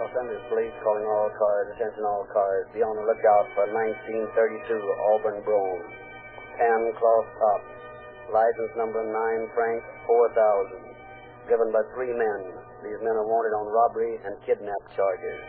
Los 0.00 0.12
Angeles 0.24 0.44
Police 0.50 0.76
calling 0.84 1.06
all 1.06 1.30
cars, 1.36 1.66
attention 1.76 2.04
all 2.04 2.26
cars, 2.32 2.64
be 2.72 2.80
on 2.80 2.96
the 2.96 3.06
lookout 3.06 3.46
for 3.54 3.64
1932 3.70 4.82
Auburn 5.14 5.44
Brougham. 5.44 5.84
10 6.56 6.96
cloth 6.96 7.28
top, 7.36 7.60
license 8.32 8.72
number 8.76 9.02
9 9.02 9.12
Frank 9.54 9.82
4000, 10.06 11.50
given 11.50 11.68
by 11.70 11.82
three 11.94 12.10
men. 12.10 12.40
These 12.82 13.00
men 13.02 13.14
are 13.14 13.28
wanted 13.28 13.54
on 13.54 13.66
robbery 13.70 14.18
and 14.22 14.34
kidnap 14.46 14.82
charges. 14.94 15.40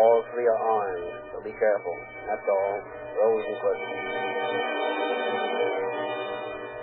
All 0.00 0.22
three 0.32 0.46
are 0.46 0.60
armed, 0.60 1.10
so 1.34 1.42
be 1.42 1.52
careful. 1.56 1.96
That's 2.28 2.46
all. 2.46 2.76
Rosenquist. 3.20 3.84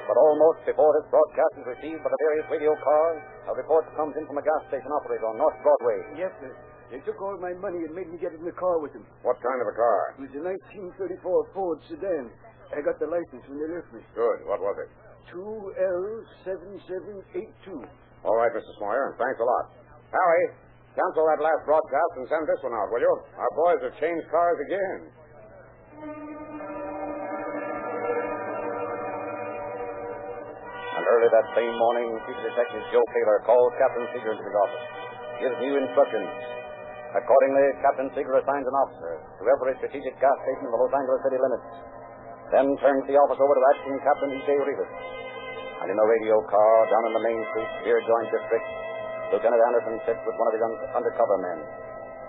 But 0.08 0.18
almost 0.24 0.60
before 0.64 0.92
this 0.96 1.08
broadcast 1.12 1.54
is 1.60 1.68
received 1.68 2.00
by 2.04 2.12
the 2.12 2.22
various 2.24 2.48
radio 2.48 2.74
cars, 2.80 3.20
a 3.48 3.54
report 3.56 3.84
comes 3.96 4.16
in 4.16 4.24
from 4.28 4.40
a 4.40 4.46
gas 4.46 4.62
station 4.72 4.92
operator 4.92 5.28
on 5.28 5.36
North 5.36 5.60
Broadway. 5.64 6.00
Yes, 6.16 6.32
sir. 6.40 6.52
They 6.92 7.04
took 7.04 7.20
all 7.20 7.36
my 7.44 7.52
money 7.60 7.84
and 7.84 7.92
made 7.92 8.08
me 8.08 8.16
get 8.16 8.32
in 8.32 8.44
the 8.48 8.56
car 8.56 8.80
with 8.80 8.96
them. 8.96 9.04
What 9.20 9.36
kind 9.44 9.60
of 9.60 9.68
a 9.68 9.76
car? 9.76 10.16
It 10.16 10.32
was 10.32 10.36
a 10.40 10.44
1934 10.96 11.52
Ford 11.52 11.80
sedan. 11.92 12.32
I 12.72 12.80
got 12.80 12.96
the 13.00 13.12
license 13.12 13.44
when 13.52 13.60
they 13.60 13.68
left 13.68 13.92
me. 13.92 14.00
Good. 14.16 14.48
What 14.48 14.64
was 14.64 14.76
it? 14.88 14.92
2L7782. 15.34 17.88
All 18.26 18.36
right, 18.36 18.52
Mr. 18.52 18.74
Smoyer, 18.82 19.06
and 19.12 19.18
thanks 19.18 19.40
a 19.40 19.44
lot. 19.46 19.70
Harry, 20.12 20.50
cancel 20.96 21.26
that 21.28 21.40
last 21.44 21.66
broadcast 21.66 22.18
and 22.18 22.28
send 22.28 22.48
this 22.48 22.64
one 22.64 22.74
out, 22.74 22.92
will 22.92 23.02
you? 23.02 23.22
Our 23.38 23.50
boys 23.56 23.82
have 23.84 23.98
changed 24.00 24.30
cars 24.32 24.60
again. 24.66 25.12
And 30.98 31.06
early 31.06 31.30
that 31.30 31.46
same 31.54 31.78
morning, 31.78 32.18
Chief 32.26 32.42
Detective 32.42 32.82
Joe 32.90 33.06
Taylor 33.14 33.38
calls 33.46 33.70
Captain 33.78 34.02
Seeger 34.16 34.34
into 34.34 34.42
his 34.42 34.58
office, 34.66 34.82
gives 35.38 35.54
new 35.62 35.78
instructions. 35.78 36.26
Accordingly, 37.14 37.68
Captain 37.86 38.10
Seeger 38.18 38.34
assigns 38.34 38.66
an 38.66 38.74
officer 38.82 39.22
to 39.22 39.44
every 39.46 39.78
strategic 39.78 40.18
gas 40.18 40.34
station 40.44 40.66
in 40.66 40.72
the 40.74 40.80
Los 40.82 40.90
Angeles 40.92 41.22
city 41.24 41.38
limits. 41.38 41.68
Then 42.48 42.64
turns 42.80 43.04
the 43.12 43.20
office 43.20 43.40
over 43.44 43.54
to 43.54 43.64
Acting 43.76 44.00
Captain 44.08 44.32
E.J. 44.40 44.50
Rivas. 44.64 44.92
And 45.84 45.92
in 45.92 45.98
a 46.00 46.08
radio 46.08 46.40
car 46.48 46.76
down 46.88 47.04
in 47.12 47.14
the 47.14 47.24
Main 47.24 47.42
Street, 47.52 47.72
Beer 47.84 48.00
Joint 48.08 48.32
District, 48.32 48.68
Lieutenant 49.36 49.62
Anderson 49.68 50.00
sits 50.08 50.24
with 50.24 50.36
one 50.40 50.48
of 50.48 50.56
his 50.56 50.64
un- 50.64 50.80
undercover 50.96 51.38
men, 51.44 51.60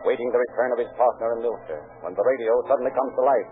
waiting 0.02 0.26
the 0.34 0.42
return 0.42 0.74
of 0.74 0.82
his 0.82 0.90
partner 0.98 1.38
in 1.38 1.46
Milster, 1.46 1.78
when 2.02 2.18
the 2.18 2.26
radio 2.26 2.50
suddenly 2.66 2.90
comes 2.90 3.14
to 3.14 3.22
life. 3.22 3.50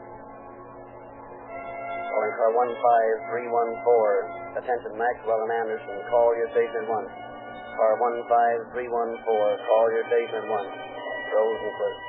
Calling 2.11 2.35
car 2.35 2.51
15314. 2.51 4.59
Attention 4.59 4.93
Maxwell 4.99 5.47
and 5.47 5.53
Anderson. 5.53 5.97
Call 6.11 6.35
your 6.35 6.51
station 6.51 6.83
at 6.83 6.89
once. 6.91 7.13
Car 7.79 7.95
15314. 8.03 9.23
Call 9.23 9.87
your 9.95 10.05
station 10.11 10.35
at 10.43 10.49
once. 10.51 10.73
Rosenquist. 11.31 12.01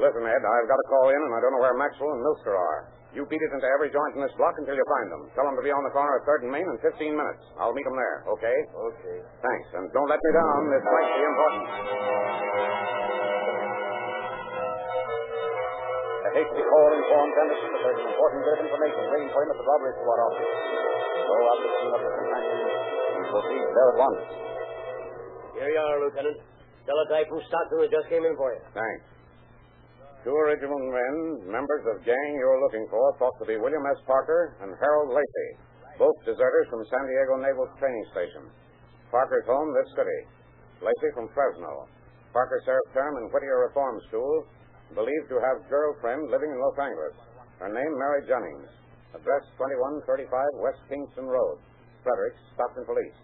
Listen, 0.00 0.24
Ed, 0.24 0.40
I've 0.40 0.68
got 0.70 0.80
a 0.80 0.86
call 0.88 1.12
in, 1.12 1.20
and 1.20 1.32
I 1.34 1.38
don't 1.44 1.52
know 1.52 1.60
where 1.60 1.76
Maxwell 1.76 2.16
and 2.16 2.24
Milster 2.24 2.56
are. 2.56 2.88
You 3.10 3.26
beat 3.26 3.42
it 3.42 3.50
into 3.50 3.66
every 3.74 3.90
joint 3.90 4.14
in 4.14 4.22
this 4.22 4.30
block 4.38 4.54
until 4.62 4.78
you 4.78 4.86
find 4.86 5.10
them. 5.10 5.22
Tell 5.34 5.42
them 5.42 5.58
to 5.58 5.64
be 5.66 5.74
on 5.74 5.82
the 5.82 5.90
corner 5.90 6.14
of 6.14 6.22
3rd 6.30 6.46
and 6.46 6.52
Main 6.54 6.62
in 6.62 6.78
15 6.78 6.94
minutes. 7.10 7.42
I'll 7.58 7.74
meet 7.74 7.82
them 7.82 7.98
there, 7.98 8.22
okay? 8.38 8.54
Okay. 8.70 9.18
Thanks, 9.42 9.66
and 9.74 9.90
don't 9.90 10.06
let 10.06 10.22
me 10.22 10.30
down. 10.30 10.58
This 10.70 10.84
might 10.86 11.10
be 11.10 11.22
important. 11.26 11.64
A 16.22 16.30
hasty 16.38 16.62
call 16.62 16.88
informs 16.94 17.34
Anderson 17.34 17.70
that 17.74 17.82
there's 17.82 17.98
an 17.98 18.08
important 18.14 18.40
bit 18.46 18.54
of 18.54 18.60
information 18.70 19.00
waiting 19.10 19.30
for 19.34 19.40
him 19.42 19.50
at 19.50 19.58
the 19.58 19.66
robbery 19.66 19.92
squad 19.98 20.20
office. 20.30 20.50
So 21.18 21.34
after 21.50 21.66
seeing 21.66 21.90
up 21.90 22.02
his 22.06 22.14
companion, 22.14 22.58
he 22.62 23.22
proceeds 23.26 23.70
there 23.74 23.88
at 23.90 23.98
once. 23.98 24.22
Here 25.58 25.70
you 25.74 25.80
are, 25.82 25.98
Lieutenant. 25.98 26.38
Teletype 26.86 27.26
from 27.26 27.42
Stockton 27.50 27.78
that 27.82 27.90
just 27.90 28.06
came 28.06 28.22
in 28.22 28.38
for 28.38 28.54
you. 28.54 28.62
Thanks. 28.70 29.02
Two 30.20 30.36
original 30.36 30.76
men, 30.76 31.48
members 31.48 31.84
of 31.88 32.04
gang 32.04 32.30
you're 32.36 32.60
looking 32.60 32.84
for, 32.92 33.00
thought 33.16 33.32
to 33.40 33.48
be 33.48 33.56
William 33.56 33.80
S. 33.88 34.04
Parker 34.04 34.52
and 34.60 34.68
Harold 34.76 35.16
Lacey, 35.16 35.50
both 35.96 36.12
deserters 36.28 36.68
from 36.68 36.84
San 36.92 37.08
Diego 37.08 37.40
Naval 37.40 37.64
Training 37.80 38.04
Station. 38.12 38.44
Parker's 39.08 39.48
home, 39.48 39.72
this 39.72 39.88
city. 39.96 40.20
Lacey 40.84 41.10
from 41.16 41.32
Fresno. 41.32 41.88
Parker 42.36 42.60
served 42.68 42.92
term 42.92 43.16
in 43.16 43.32
Whittier 43.32 43.64
Reform 43.64 43.96
School, 44.12 44.44
believed 44.92 45.32
to 45.32 45.40
have 45.40 45.64
girlfriend 45.72 46.28
living 46.28 46.52
in 46.52 46.60
Los 46.60 46.76
Angeles. 46.76 47.16
Her 47.56 47.72
name, 47.72 47.92
Mary 47.96 48.20
Jennings. 48.28 48.68
Address 49.16 49.48
2135 49.56 50.28
West 50.60 50.84
Kingston 50.92 51.32
Road. 51.32 51.64
Fredericks, 52.04 52.40
Stockton 52.52 52.84
Police. 52.84 53.16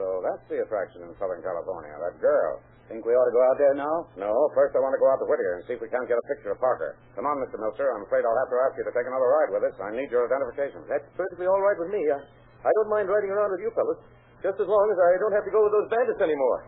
So 0.00 0.24
that's 0.24 0.44
the 0.48 0.64
attraction 0.64 1.04
in 1.04 1.12
Southern 1.20 1.44
California, 1.44 1.92
that 2.00 2.16
girl. 2.16 2.64
Think 2.84 3.00
we 3.08 3.16
ought 3.16 3.24
to 3.24 3.32
go 3.32 3.40
out 3.48 3.56
there 3.56 3.72
now? 3.72 3.96
No, 4.20 4.28
first 4.52 4.76
I 4.76 4.80
want 4.84 4.92
to 4.92 5.00
go 5.00 5.08
out 5.08 5.16
to 5.16 5.26
Whittier 5.26 5.56
and 5.56 5.64
see 5.64 5.72
if 5.72 5.80
we 5.80 5.88
can't 5.88 6.04
get 6.04 6.20
a 6.20 6.26
picture 6.28 6.52
of 6.52 6.60
Parker. 6.60 7.00
Come 7.16 7.24
on, 7.24 7.40
Mr. 7.40 7.56
Milster. 7.56 7.88
I'm 7.88 8.04
afraid 8.04 8.28
I'll 8.28 8.36
have 8.44 8.52
to 8.52 8.58
ask 8.68 8.76
you 8.76 8.84
to 8.84 8.92
take 8.92 9.08
another 9.08 9.24
ride 9.24 9.50
with 9.56 9.64
us. 9.64 9.74
I 9.80 9.88
need 9.96 10.12
your 10.12 10.28
identification. 10.28 10.84
That's 10.84 11.08
perfectly 11.16 11.48
all 11.48 11.64
right 11.64 11.80
with 11.80 11.88
me. 11.88 12.04
I, 12.12 12.20
I 12.68 12.70
don't 12.76 12.92
mind 12.92 13.08
riding 13.08 13.32
around 13.32 13.56
with 13.56 13.64
you 13.64 13.72
fellas, 13.72 13.96
just 14.44 14.60
as 14.60 14.68
long 14.68 14.86
as 14.92 14.98
I 15.00 15.16
don't 15.16 15.32
have 15.32 15.48
to 15.48 15.52
go 15.52 15.64
with 15.64 15.72
those 15.72 15.88
bandits 15.88 16.20
anymore. 16.20 16.58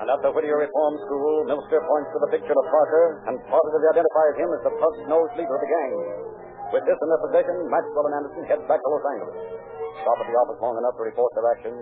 And 0.00 0.08
at 0.08 0.20
the 0.24 0.32
Whittier 0.32 0.56
Reform 0.56 0.94
School, 1.04 1.44
Milster 1.44 1.84
points 1.84 2.08
to 2.16 2.18
the 2.24 2.30
picture 2.32 2.56
of 2.56 2.66
Parker 2.72 3.28
and 3.28 3.36
positively 3.44 3.88
identifies 3.92 4.34
him 4.40 4.48
as 4.56 4.62
the 4.64 4.72
pug-nosed 4.80 5.34
leader 5.36 5.52
of 5.52 5.60
the 5.60 5.68
gang. 5.68 5.92
With 6.68 6.84
this 6.84 7.00
in 7.00 7.08
their 7.08 7.22
possession, 7.24 7.56
Maxwell 7.72 8.06
and 8.12 8.16
Anderson 8.20 8.44
head 8.44 8.60
back 8.68 8.76
to 8.76 8.88
Los 8.92 9.06
Angeles. 9.16 9.40
Stop 10.04 10.20
at 10.20 10.26
the 10.28 10.36
office 10.36 10.60
long 10.60 10.76
enough 10.76 10.96
to 11.00 11.04
report 11.08 11.32
their 11.32 11.48
actions. 11.48 11.80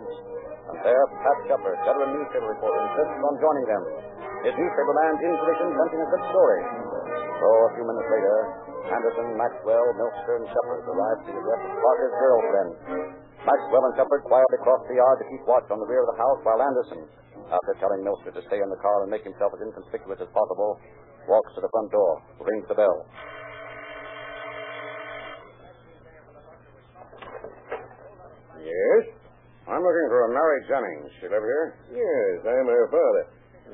And 0.71 0.79
there, 0.87 1.05
Pat 1.27 1.39
Shepard, 1.51 1.79
veteran 1.83 2.11
newspaper 2.15 2.55
reporter, 2.55 2.81
insists 2.87 3.19
on 3.19 3.35
joining 3.43 3.67
them. 3.67 3.83
His 4.47 4.55
newspaper 4.55 4.95
man's 4.95 5.21
intuition 5.27 5.69
sensing 5.75 6.01
a 6.07 6.09
good 6.11 6.25
story. 6.31 6.61
So, 7.43 7.47
a 7.67 7.71
few 7.75 7.83
minutes 7.83 8.09
later, 8.15 8.37
Anderson, 8.87 9.27
Maxwell, 9.35 9.87
Milster, 9.99 10.35
and 10.39 10.47
Shepard 10.47 10.83
arrive 10.87 11.19
to 11.27 11.31
the 11.35 11.39
address 11.43 11.63
of 11.67 11.73
Parker's 11.83 12.15
girlfriend. 12.23 12.71
Maxwell 13.43 13.85
and 13.91 13.95
Shepard 13.99 14.23
quietly 14.23 14.59
cross 14.63 14.83
the 14.87 15.03
yard 15.03 15.19
to 15.19 15.27
keep 15.35 15.43
watch 15.51 15.67
on 15.75 15.83
the 15.83 15.89
rear 15.91 16.07
of 16.07 16.11
the 16.15 16.19
house, 16.23 16.39
while 16.47 16.63
Anderson, 16.63 17.11
after 17.51 17.75
telling 17.83 18.07
Milster 18.07 18.31
to 18.39 18.43
stay 18.47 18.63
in 18.63 18.71
the 18.71 18.79
car 18.79 19.03
and 19.03 19.11
make 19.11 19.27
himself 19.27 19.51
as 19.51 19.67
inconspicuous 19.67 20.23
as 20.23 20.31
possible, 20.31 20.79
walks 21.27 21.51
to 21.59 21.61
the 21.63 21.71
front 21.75 21.91
door, 21.91 22.23
rings 22.47 22.67
the 22.71 22.79
bell. 22.79 23.03
Yes? 28.67 29.03
I'm 29.71 29.83
looking 29.83 30.09
for 30.11 30.21
a 30.27 30.31
Mary 30.35 30.61
Jennings. 30.67 31.11
She 31.23 31.27
live 31.31 31.43
here? 31.43 31.67
Yes, 31.95 32.35
I'm 32.47 32.67
her 32.67 32.87
father. 32.91 33.25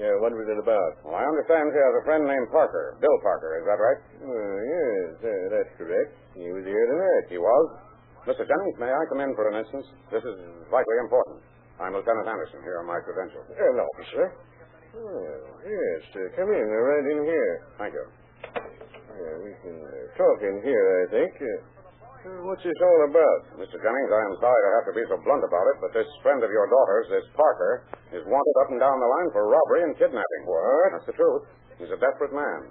Yeah, 0.00 0.16
what 0.24 0.32
was 0.32 0.48
it 0.48 0.56
about? 0.56 1.04
Well, 1.04 1.16
I 1.16 1.24
understand 1.24 1.68
she 1.68 1.80
has 1.80 1.94
a 2.00 2.04
friend 2.08 2.24
named 2.24 2.48
Parker. 2.48 2.96
Bill 3.00 3.18
Parker, 3.20 3.60
is 3.60 3.64
that 3.68 3.76
right? 3.76 4.00
Uh, 4.24 4.56
yes, 4.64 5.08
uh, 5.20 5.28
that's 5.52 5.72
correct. 5.76 6.16
He 6.32 6.48
was 6.48 6.64
here 6.64 6.86
tonight. 6.88 7.24
He 7.28 7.36
was? 7.36 7.66
Mr. 8.24 8.44
Jennings, 8.48 8.78
may 8.80 8.88
I 8.88 9.02
come 9.12 9.20
in 9.20 9.36
for 9.36 9.52
an 9.52 9.60
instant? 9.60 9.84
This 10.08 10.24
is 10.24 10.36
vitally 10.72 11.00
important. 11.04 11.44
I'm 11.76 11.92
Lieutenant 11.92 12.24
Anderson. 12.24 12.64
Here 12.64 12.80
are 12.80 12.88
my 12.88 13.00
credentials. 13.04 13.44
An 13.52 13.76
officer? 13.84 14.26
Oh, 14.96 15.60
yes, 15.64 16.00
uh, 16.16 16.20
come 16.40 16.48
in, 16.52 16.66
uh, 16.68 16.80
right 16.88 17.06
in 17.12 17.20
here. 17.28 17.52
Thank 17.76 17.92
you. 17.92 18.06
Yeah, 19.12 19.34
we 19.44 19.52
can 19.60 19.76
uh, 19.76 19.92
talk 20.16 20.38
in 20.40 20.56
here, 20.64 20.84
I 21.04 21.04
think. 21.12 21.32
Uh, 21.36 21.81
uh, 22.22 22.40
what's 22.46 22.62
this 22.62 22.78
all 22.78 23.00
about? 23.10 23.40
Mr. 23.58 23.76
Jennings, 23.78 24.10
I 24.14 24.22
am 24.30 24.36
sorry 24.38 24.60
to 24.62 24.70
have 24.78 24.86
to 24.90 24.94
be 24.94 25.04
so 25.10 25.16
blunt 25.26 25.42
about 25.42 25.66
it, 25.74 25.76
but 25.82 25.90
this 25.94 26.08
friend 26.22 26.38
of 26.42 26.50
your 26.50 26.66
daughter's, 26.70 27.06
this 27.10 27.26
Parker, 27.34 27.86
is 28.14 28.22
wanted 28.26 28.56
up 28.62 28.70
and 28.70 28.80
down 28.80 28.96
the 28.98 29.10
line 29.10 29.30
for 29.34 29.50
robbery 29.50 29.82
and 29.86 29.92
kidnapping. 29.98 30.42
What? 30.46 30.88
That's 30.94 31.08
the 31.10 31.16
truth. 31.18 31.44
He's 31.82 31.90
a 31.90 31.98
desperate 31.98 32.34
man. 32.34 32.70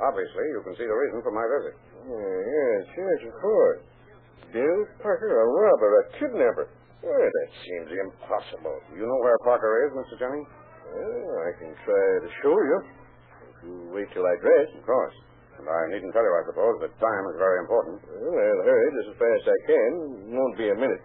Obviously, 0.00 0.44
you 0.52 0.60
can 0.64 0.76
see 0.76 0.84
the 0.84 0.96
reason 0.96 1.20
for 1.24 1.32
my 1.32 1.44
visit. 1.48 1.74
Yes, 2.08 2.84
yes, 2.92 3.18
of 3.32 3.34
course. 3.40 3.80
Bill 4.52 4.80
Parker, 5.00 5.32
a 5.32 5.46
robber, 5.48 5.90
a 6.00 6.04
kidnapper. 6.20 6.68
Well, 7.04 7.12
that 7.12 7.50
seems 7.64 7.90
impossible. 7.92 8.76
You 8.96 9.04
know 9.04 9.20
where 9.20 9.36
Parker 9.44 9.88
is, 9.88 9.90
Mr. 9.92 10.16
Jennings? 10.20 10.48
Well, 10.92 11.32
I 11.44 11.50
can 11.60 11.72
try 11.84 12.06
to 12.24 12.30
show 12.40 12.56
you. 12.56 12.78
If 13.46 13.56
you 13.64 13.74
wait 13.92 14.08
till 14.12 14.24
I 14.24 14.34
dress. 14.40 14.68
Of 14.78 14.84
course. 14.86 15.16
And 15.56 15.64
I 15.64 15.82
needn't 15.88 16.12
tell 16.12 16.22
you, 16.22 16.34
I 16.36 16.44
suppose, 16.52 16.76
that 16.84 16.92
time 17.00 17.24
is 17.32 17.36
very 17.40 17.58
important. 17.64 17.96
Well, 18.04 18.36
I'll 18.36 18.64
hurry 18.68 18.88
just 19.00 19.12
as 19.12 19.18
fast 19.18 19.42
as 19.48 19.50
I 19.50 19.60
can. 19.64 19.90
Won't 20.36 20.56
be 20.60 20.68
a 20.68 20.76
minute. 20.76 21.00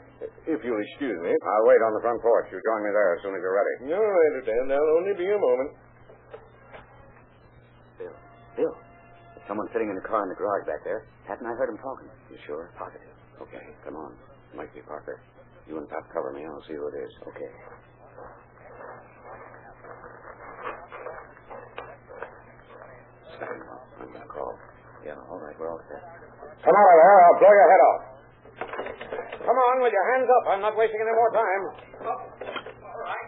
If 0.45 0.59
you'll 0.61 0.81
excuse 0.91 1.17
me. 1.23 1.31
I'll 1.31 1.67
wait 1.71 1.81
on 1.81 1.95
the 1.95 2.03
front 2.03 2.19
porch. 2.21 2.51
You 2.51 2.59
join 2.59 2.83
me 2.83 2.91
there 2.91 3.15
as 3.15 3.19
soon 3.23 3.33
as 3.33 3.41
you're 3.41 3.55
ready. 3.55 3.95
No, 3.95 4.01
I 4.01 4.23
understand. 4.35 4.65
I'll 4.75 4.93
only 4.99 5.15
be 5.15 5.27
a 5.31 5.39
moment. 5.39 5.71
Bill. 7.97 8.15
Bill. 8.59 8.75
There's 9.33 9.47
someone 9.47 9.71
sitting 9.71 9.89
in 9.89 9.95
the 9.95 10.05
car 10.05 10.21
in 10.21 10.29
the 10.29 10.37
garage 10.37 10.67
back 10.67 10.83
there. 10.83 11.07
Haven't 11.25 11.47
I 11.47 11.55
heard 11.55 11.71
him 11.71 11.79
talking? 11.79 12.11
You 12.29 12.37
sure? 12.45 12.69
Positive. 12.77 13.15
Okay, 13.41 13.65
come 13.87 13.95
on. 13.95 14.13
Might 14.53 14.69
be 14.75 14.81
Parker. 14.83 15.23
You 15.65 15.77
and 15.79 15.87
Pat 15.87 16.03
cover 16.13 16.33
me. 16.35 16.43
I'll 16.45 16.61
see 16.67 16.75
who 16.75 16.85
it 16.91 16.97
is. 17.01 17.13
Okay. 17.31 17.51
Stand 23.37 23.61
up. 23.71 23.80
I'm 24.01 24.09
going 24.09 24.25
to 24.25 24.31
call. 24.33 24.53
Yeah, 25.05 25.17
all 25.29 25.37
right, 25.41 25.53
we're 25.57 25.69
all 25.69 25.81
set. 25.89 26.01
Come 26.61 26.73
out 26.77 26.89
of 26.89 26.97
there. 26.97 27.17
I'll 27.25 27.39
blow 27.41 27.53
your 27.53 27.69
head 27.69 27.81
off. 27.89 27.99
Come 29.41 29.57
on 29.57 29.75
with 29.81 29.93
your 29.93 30.07
hands 30.13 30.29
up. 30.29 30.43
I'm 30.53 30.61
not 30.61 30.73
wasting 30.77 31.01
any 31.01 31.15
more 31.17 31.31
time. 31.33 31.61
All 32.05 32.99
right. 33.01 33.27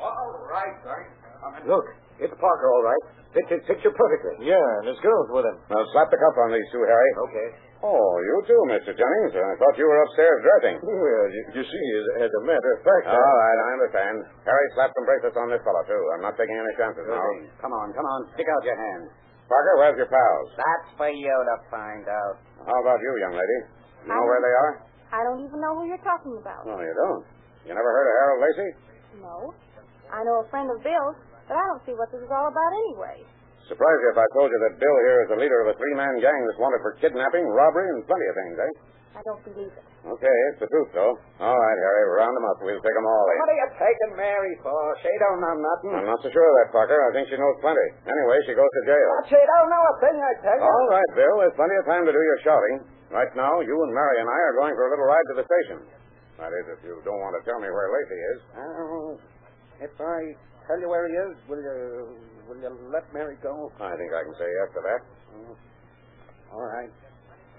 All 0.00 0.32
right, 0.52 0.74
Sergeant. 0.84 1.68
Look, 1.68 1.86
it's 2.20 2.34
Parker, 2.40 2.68
all 2.68 2.84
right. 2.84 3.04
Fits 3.32 3.50
his 3.50 3.62
picture 3.66 3.90
perfectly. 3.90 4.46
Yeah, 4.46 4.60
and 4.80 4.86
his 4.86 5.00
girl's 5.02 5.28
with 5.34 5.42
him. 5.48 5.56
Now 5.66 5.82
slap 5.90 6.06
the 6.12 6.20
cuff 6.20 6.36
on 6.44 6.54
these 6.54 6.68
two, 6.70 6.80
Harry. 6.86 7.10
Okay. 7.28 7.48
Oh, 7.84 8.14
you 8.22 8.36
too, 8.48 8.60
Mr. 8.70 8.94
Jennings. 8.96 9.32
I 9.34 9.54
thought 9.60 9.74
you 9.76 9.84
were 9.84 10.00
upstairs 10.08 10.38
dressing. 10.40 10.76
Well, 10.80 11.26
you, 11.28 11.42
you 11.58 11.64
see, 11.66 11.86
as, 12.00 12.28
as 12.28 12.32
a 12.32 12.42
matter 12.46 12.70
of 12.78 12.80
fact, 12.86 13.10
All 13.12 13.18
right, 13.18 13.58
I 13.58 13.68
understand. 13.76 14.14
Harry, 14.46 14.66
slap 14.78 14.88
some 14.94 15.04
bracelets 15.04 15.36
on 15.36 15.50
this 15.52 15.60
fellow, 15.66 15.82
too. 15.84 16.02
I'm 16.16 16.22
not 16.24 16.38
taking 16.38 16.54
any 16.54 16.74
chances 16.80 17.04
now. 17.10 17.20
Come 17.60 17.74
on, 17.76 17.92
come 17.92 18.06
on. 18.06 18.20
Stick 18.38 18.46
out 18.48 18.62
your 18.64 18.78
hand. 18.78 19.04
Parker, 19.48 19.74
where's 19.76 19.96
your 20.00 20.08
pals? 20.08 20.48
That's 20.56 20.88
for 20.96 21.10
you 21.12 21.28
to 21.28 21.56
find 21.68 22.08
out. 22.08 22.40
How 22.64 22.76
about 22.80 22.98
you, 23.00 23.10
young 23.20 23.36
lady? 23.36 23.58
You 24.08 24.16
know 24.16 24.24
where 24.24 24.40
they 24.40 24.54
are? 24.56 24.72
I 25.12 25.20
don't 25.22 25.44
even 25.44 25.60
know 25.60 25.76
who 25.76 25.84
you're 25.86 26.00
talking 26.02 26.34
about. 26.40 26.64
No, 26.64 26.80
you 26.80 26.94
don't. 26.96 27.24
You 27.68 27.72
never 27.76 27.90
heard 27.92 28.08
of 28.08 28.16
Harold 28.24 28.40
Lacey? 28.40 28.70
No. 29.20 29.36
I 30.12 30.20
know 30.24 30.44
a 30.44 30.46
friend 30.48 30.68
of 30.72 30.80
Bill's, 30.80 31.16
but 31.48 31.56
I 31.56 31.64
don't 31.70 31.82
see 31.84 31.94
what 31.96 32.08
this 32.12 32.20
is 32.24 32.32
all 32.32 32.48
about 32.48 32.72
anyway. 32.88 33.24
Surprise 33.68 33.98
you 34.04 34.08
if 34.12 34.20
I 34.20 34.28
told 34.36 34.52
you 34.52 34.60
that 34.68 34.76
Bill 34.76 34.96
here 35.08 35.18
is 35.24 35.28
the 35.32 35.40
leader 35.40 35.58
of 35.64 35.72
a 35.72 35.76
three-man 35.80 36.20
gang 36.20 36.40
that's 36.44 36.60
wanted 36.60 36.84
for 36.84 36.96
kidnapping, 37.00 37.44
robbery, 37.48 37.88
and 37.96 38.04
plenty 38.04 38.26
of 38.28 38.34
things, 38.36 38.56
eh? 38.60 38.72
I 39.14 39.22
don't 39.22 39.38
believe 39.46 39.70
it. 39.70 39.84
Okay, 40.04 40.36
it's 40.52 40.60
the 40.60 40.68
truth, 40.68 40.90
though. 40.92 41.14
All 41.40 41.54
right, 41.56 41.78
Harry, 41.80 42.04
round 42.18 42.34
them 42.34 42.44
up. 42.50 42.58
We'll 42.60 42.82
take 42.82 42.92
them 42.98 43.06
all 43.08 43.24
in. 43.30 43.36
What 43.40 43.48
are 43.54 43.60
you 43.62 43.70
taking 43.78 44.12
Mary 44.18 44.54
for? 44.60 44.74
She 45.00 45.08
don't 45.22 45.38
know 45.40 45.54
nothing. 45.54 45.90
I'm 46.02 46.08
not 46.10 46.20
so 46.20 46.28
sure 46.34 46.44
of 46.44 46.54
that, 46.60 46.68
Parker. 46.74 46.98
I 46.98 47.10
think 47.14 47.30
she 47.30 47.38
knows 47.38 47.56
plenty. 47.62 47.88
Anyway, 48.04 48.36
she 48.44 48.52
goes 48.58 48.68
to 48.68 48.82
jail. 48.90 49.10
She 49.30 49.38
don't 49.38 49.70
know 49.70 49.84
a 49.86 49.94
thing, 50.02 50.16
I 50.18 50.32
tell 50.42 50.58
you. 50.58 50.66
All 50.66 50.86
right, 50.92 51.10
Bill. 51.14 51.34
There's 51.40 51.56
plenty 51.56 51.76
of 51.78 51.86
time 51.86 52.04
to 52.04 52.12
do 52.12 52.20
your 52.20 52.38
shouting. 52.42 52.76
Right 53.14 53.30
now, 53.38 53.62
you 53.62 53.76
and 53.86 53.92
Mary 53.94 54.18
and 54.18 54.28
I 54.28 54.38
are 54.50 54.56
going 54.58 54.74
for 54.74 54.84
a 54.86 54.90
little 54.90 55.06
ride 55.06 55.26
to 55.30 55.34
the 55.38 55.46
station. 55.46 55.78
That 56.42 56.50
is, 56.50 56.66
if 56.74 56.82
you 56.82 56.98
don't 57.06 57.22
want 57.22 57.38
to 57.38 57.42
tell 57.46 57.62
me 57.62 57.70
where 57.70 57.86
Lacey 57.94 58.20
is. 58.34 58.38
Oh, 58.58 59.14
if 59.78 59.94
I 60.02 60.18
tell 60.66 60.78
you 60.82 60.90
where 60.90 61.06
he 61.06 61.14
is, 61.14 61.32
will 61.46 61.62
you 61.62 61.78
will 62.50 62.58
you 62.58 62.70
let 62.90 63.06
Mary 63.14 63.38
go? 63.38 63.70
I 63.78 63.94
think 63.94 64.10
I 64.10 64.26
can 64.26 64.34
say 64.34 64.50
yes 64.50 64.68
to 64.74 64.80
that. 64.82 65.00
All 66.50 66.66
right. 66.66 66.90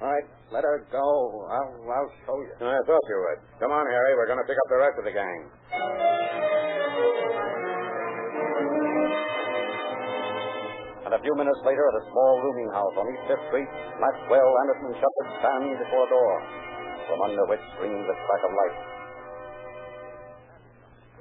All 0.01 0.11
right, 0.11 0.27
let 0.51 0.63
her 0.63 0.85
go. 0.91 1.47
I'll 1.47 1.73
I'll 1.87 2.11
show 2.27 2.37
you. 2.43 2.51
I 2.59 2.79
thought 2.83 3.05
you 3.07 3.17
would. 3.29 3.39
Come 3.59 3.71
on, 3.71 3.85
Harry. 3.87 4.11
We're 4.15 4.27
going 4.27 4.39
to 4.43 4.47
pick 4.47 4.57
up 4.59 4.67
the 4.69 4.77
rest 4.83 4.95
of 4.99 5.05
the 5.07 5.15
gang. 5.15 5.39
And 11.05 11.13
a 11.13 11.21
few 11.21 11.35
minutes 11.37 11.61
later, 11.61 11.85
at 11.85 11.95
a 12.01 12.05
small 12.09 12.33
rooming 12.41 12.69
house 12.73 12.95
on 12.97 13.05
East 13.13 13.23
Fifth 13.29 13.45
Street, 13.53 13.69
Maxwell, 14.01 14.49
Anderson, 14.65 14.85
and 14.89 14.97
Shepard 14.97 15.27
stand 15.37 15.65
before 15.77 16.01
a 16.01 16.09
door, 16.09 16.33
from 17.05 17.19
under 17.29 17.45
which 17.45 17.61
streams 17.77 18.09
a 18.09 18.15
crack 18.25 18.41
of 18.41 18.51
light. 18.57 18.77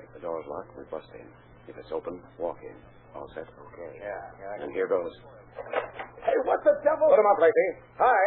If 0.01 0.11
the 0.17 0.21
door's 0.25 0.49
locked, 0.49 0.73
we 0.81 0.89
bust 0.89 1.13
in. 1.13 1.29
If 1.69 1.77
it's 1.77 1.93
open, 1.93 2.17
walk 2.41 2.57
in. 2.65 2.77
All 3.13 3.29
set? 3.37 3.45
Okay. 3.45 3.91
Yeah, 4.01 4.25
yeah. 4.41 4.65
And 4.65 4.73
here 4.73 4.89
goes. 4.89 5.13
Hey, 6.25 6.39
what 6.49 6.65
the 6.65 6.81
devil? 6.81 7.05
Put 7.13 7.21
him 7.21 7.29
up, 7.29 7.39
Lacey. 7.45 7.69
Hi. 8.01 8.25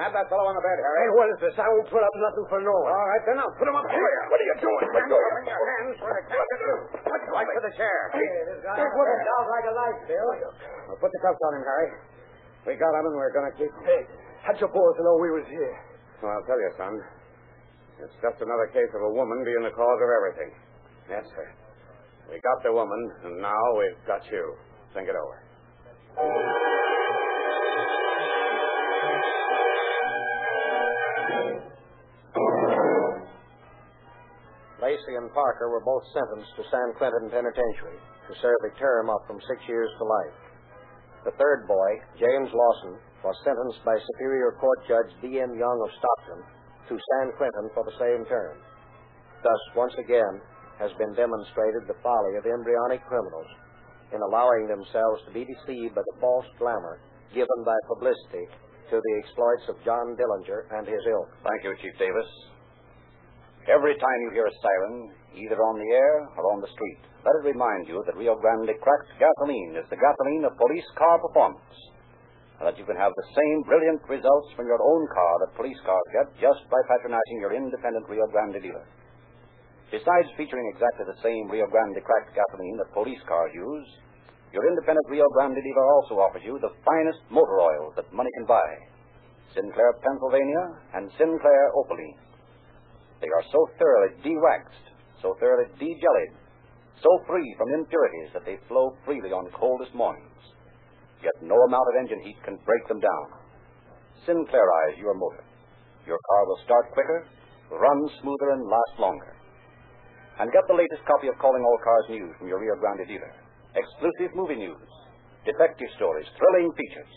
Nab 0.00 0.16
that 0.16 0.32
fellow 0.32 0.48
on 0.48 0.56
the 0.56 0.64
bed, 0.64 0.80
Harry. 0.80 0.96
Hey, 1.04 1.10
what 1.12 1.28
is 1.28 1.38
this? 1.44 1.52
I 1.60 1.68
won't 1.76 1.84
put 1.92 2.00
up 2.00 2.14
nothing 2.16 2.48
for 2.48 2.56
no 2.64 2.72
one. 2.72 2.88
All 2.88 3.08
right, 3.12 3.20
then 3.28 3.36
I'll 3.36 3.52
put 3.52 3.68
him 3.68 3.76
up 3.76 3.84
here. 3.84 4.16
What 4.32 4.40
are 4.40 4.48
you 4.48 4.56
doing? 4.56 4.88
What 4.96 4.96
are 4.96 5.12
you 5.12 5.12
doing? 5.12 5.44
your 5.44 5.68
hands 5.76 5.96
for 6.00 6.08
the 6.08 6.24
What's 7.04 7.28
right 7.28 7.44
for 7.44 7.64
the 7.68 7.74
chair? 7.76 7.98
this 8.16 8.64
guy 8.64 8.80
sounds 8.80 9.48
like 9.52 9.66
a 9.68 9.74
light, 9.76 10.00
Bill. 10.08 10.28
Well, 10.88 10.96
put 11.04 11.12
the 11.12 11.20
cuffs 11.20 11.36
on 11.44 11.52
him, 11.52 11.64
Harry. 11.68 11.88
We 12.64 12.72
got 12.80 12.96
him, 12.96 13.12
and 13.12 13.16
we're 13.20 13.28
going 13.28 13.52
to 13.52 13.54
keep 13.60 13.68
him. 13.68 13.84
Hey, 13.84 14.00
how'd 14.40 14.56
your 14.56 14.72
boys 14.72 14.96
know 15.04 15.20
we 15.20 15.36
was 15.36 15.44
here? 15.52 15.76
Well, 16.24 16.32
I'll 16.32 16.48
tell 16.48 16.56
you, 16.56 16.72
son. 16.80 16.96
It's 18.00 18.16
just 18.24 18.40
another 18.40 18.72
case 18.72 18.88
of 18.96 19.04
a 19.04 19.12
woman 19.12 19.44
being 19.44 19.68
the 19.68 19.76
cause 19.76 20.00
of 20.00 20.08
everything. 20.16 20.50
Yes, 21.12 21.28
sir. 21.28 21.44
We 22.32 22.40
got 22.40 22.64
the 22.64 22.72
woman, 22.72 23.00
and 23.28 23.36
now 23.44 23.64
we've 23.76 24.00
got 24.08 24.24
you. 24.32 24.56
Think 24.96 25.12
it 25.12 25.16
over. 25.20 25.36
Lacey 34.90 35.14
and 35.14 35.30
Parker 35.30 35.70
were 35.70 35.86
both 35.86 36.02
sentenced 36.10 36.50
to 36.58 36.66
San 36.66 36.90
Quentin 36.98 37.30
Penitentiary 37.30 37.94
to 38.26 38.34
serve 38.42 38.58
a 38.66 38.74
term 38.74 39.06
of 39.06 39.22
from 39.22 39.38
six 39.46 39.62
years 39.70 39.86
to 39.86 40.02
life. 40.02 40.38
The 41.22 41.36
third 41.38 41.70
boy, 41.70 41.90
James 42.18 42.50
Lawson, 42.50 42.98
was 43.22 43.38
sentenced 43.46 43.86
by 43.86 43.94
Superior 44.02 44.58
Court 44.58 44.82
Judge 44.90 45.14
D.M. 45.22 45.54
Young 45.54 45.78
of 45.86 45.94
Stockton 45.94 46.42
to 46.90 46.98
San 46.98 47.30
Quentin 47.38 47.70
for 47.70 47.86
the 47.86 47.94
same 48.02 48.26
term. 48.26 48.58
Thus, 49.46 49.62
once 49.78 49.94
again, 49.94 50.42
has 50.82 50.90
been 50.98 51.14
demonstrated 51.14 51.86
the 51.86 52.00
folly 52.02 52.34
of 52.34 52.50
embryonic 52.50 53.06
criminals 53.06 53.50
in 54.10 54.18
allowing 54.26 54.66
themselves 54.66 55.22
to 55.22 55.30
be 55.30 55.46
deceived 55.46 55.94
by 55.94 56.02
the 56.02 56.18
false 56.18 56.50
glamour 56.58 56.98
given 57.30 57.62
by 57.62 57.78
publicity 57.86 58.50
to 58.90 58.98
the 58.98 59.14
exploits 59.22 59.70
of 59.70 59.78
John 59.86 60.18
Dillinger 60.18 60.66
and 60.74 60.82
his 60.82 61.04
ilk. 61.06 61.30
Thank 61.46 61.62
you, 61.62 61.78
Chief 61.78 61.94
Davis. 61.94 62.26
Every 63.70 63.94
time 63.94 64.18
you 64.26 64.34
hear 64.34 64.50
a 64.50 64.58
siren, 64.58 65.14
either 65.38 65.54
on 65.62 65.78
the 65.78 65.90
air 65.94 66.26
or 66.34 66.50
on 66.50 66.58
the 66.58 66.74
street, 66.74 67.06
let 67.22 67.38
it 67.38 67.54
remind 67.54 67.86
you 67.86 68.02
that 68.02 68.18
Rio 68.18 68.34
Grande 68.34 68.74
cracked 68.82 69.14
gasoline 69.14 69.78
is 69.78 69.86
the 69.86 70.00
gasoline 70.00 70.42
of 70.42 70.58
police 70.58 70.90
car 70.98 71.22
performance, 71.22 71.78
and 72.58 72.66
that 72.66 72.74
you 72.74 72.82
can 72.82 72.98
have 72.98 73.14
the 73.14 73.30
same 73.30 73.58
brilliant 73.70 74.02
results 74.10 74.50
from 74.58 74.66
your 74.66 74.82
own 74.82 75.02
car 75.14 75.32
that 75.38 75.54
police 75.54 75.78
cars 75.86 76.02
get 76.10 76.26
just 76.42 76.66
by 76.66 76.82
patronizing 76.90 77.38
your 77.38 77.54
independent 77.54 78.10
Rio 78.10 78.26
Grande 78.34 78.58
dealer. 78.58 78.82
Besides 79.94 80.34
featuring 80.34 80.66
exactly 80.74 81.06
the 81.06 81.22
same 81.22 81.46
Rio 81.46 81.70
Grande 81.70 82.02
cracked 82.02 82.34
gasoline 82.34 82.74
that 82.82 82.90
police 82.90 83.22
cars 83.30 83.54
use, 83.54 83.86
your 84.50 84.66
independent 84.66 85.06
Rio 85.06 85.30
Grande 85.38 85.62
dealer 85.62 85.86
also 85.94 86.18
offers 86.18 86.42
you 86.42 86.58
the 86.58 86.74
finest 86.82 87.22
motor 87.30 87.62
oils 87.62 87.94
that 87.94 88.10
money 88.10 88.34
can 88.34 88.50
buy 88.50 88.70
Sinclair 89.54 89.94
Pennsylvania 90.02 90.64
and 90.98 91.06
Sinclair 91.14 91.70
Opaline. 91.78 92.29
They 93.20 93.28
are 93.28 93.44
so 93.52 93.68
thoroughly 93.76 94.16
de-waxed, 94.24 94.86
so 95.20 95.36
thoroughly 95.36 95.68
de-jellied, 95.76 96.32
so 97.04 97.10
free 97.28 97.54
from 97.60 97.72
impurities 97.72 98.32
that 98.32 98.48
they 98.48 98.56
flow 98.68 98.96
freely 99.04 99.28
on 99.28 99.52
coldest 99.52 99.92
mornings. 99.92 100.40
Yet 101.20 101.36
no 101.44 101.56
amount 101.68 101.88
of 101.92 102.00
engine 102.00 102.20
heat 102.24 102.40
can 102.44 102.56
break 102.64 102.84
them 102.88 103.00
down. 103.00 103.26
Sinclairize 104.24 104.96
your 104.96 105.12
motor. 105.12 105.44
Your 106.08 106.16
car 106.16 106.42
will 106.48 106.60
start 106.64 106.92
quicker, 106.96 107.28
run 107.76 108.00
smoother, 108.24 108.56
and 108.56 108.64
last 108.64 108.96
longer. 108.96 109.36
And 110.40 110.48
get 110.52 110.64
the 110.64 110.80
latest 110.80 111.04
copy 111.04 111.28
of 111.28 111.36
Calling 111.36 111.60
All 111.60 111.80
Cars 111.84 112.08
News 112.08 112.32
from 112.40 112.48
your 112.48 112.56
Rio 112.56 112.72
Grande 112.80 113.04
dealer. 113.04 113.32
Exclusive 113.76 114.32
movie 114.32 114.56
news, 114.56 114.88
detective 115.44 115.92
stories, 116.00 116.24
thrilling 116.40 116.72
features, 116.72 117.12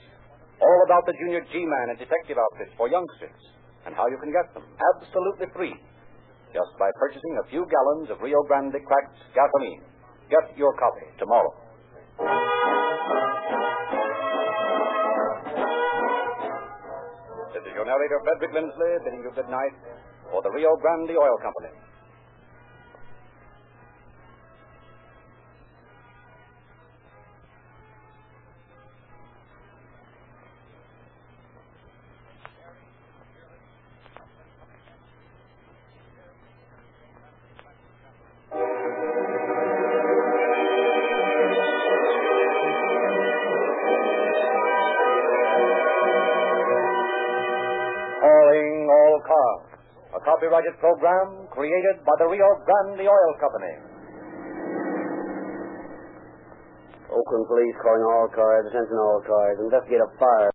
all 0.59 0.79
about 0.83 1.07
the 1.07 1.15
Junior 1.15 1.39
G-Man 1.47 1.95
and 1.95 1.97
detective 1.97 2.35
outfits 2.35 2.75
for 2.75 2.91
youngsters, 2.91 3.39
and 3.87 3.95
how 3.95 4.07
you 4.11 4.19
can 4.19 4.35
get 4.35 4.51
them 4.51 4.67
absolutely 4.99 5.47
free 5.55 5.75
just 6.53 6.69
by 6.77 6.87
purchasing 7.01 7.33
a 7.41 7.49
few 7.49 7.65
gallons 7.65 8.13
of 8.13 8.21
Rio 8.21 8.37
Grande 8.45 8.77
cracked 8.85 9.17
gasoline. 9.33 9.81
Get 10.29 10.53
your 10.55 10.71
copy 10.77 11.09
tomorrow. 11.17 11.49
This 17.57 17.65
is 17.65 17.73
your 17.73 17.85
narrator, 17.89 18.21
Frederick 18.21 18.53
Lindsley, 18.53 18.91
bidding 19.03 19.25
you 19.25 19.33
good 19.33 19.49
night 19.49 19.73
for 20.29 20.41
the 20.45 20.51
Rio 20.53 20.77
Grande 20.77 21.17
Oil 21.17 21.37
Company. 21.41 21.73
Program 50.83 51.47
created 51.55 52.03
by 52.03 52.11
the 52.19 52.27
Rio 52.27 52.43
Grande 52.67 53.07
Oil 53.07 53.31
Company. 53.39 53.73
Oakland 57.07 57.45
Police 57.47 57.77
calling 57.79 58.03
all 58.03 58.27
cars, 58.35 58.67
attention 58.67 58.99
all 58.99 59.23
cars. 59.23 59.55
Investigate 59.63 60.03
a 60.03 60.11
fire. 60.19 60.51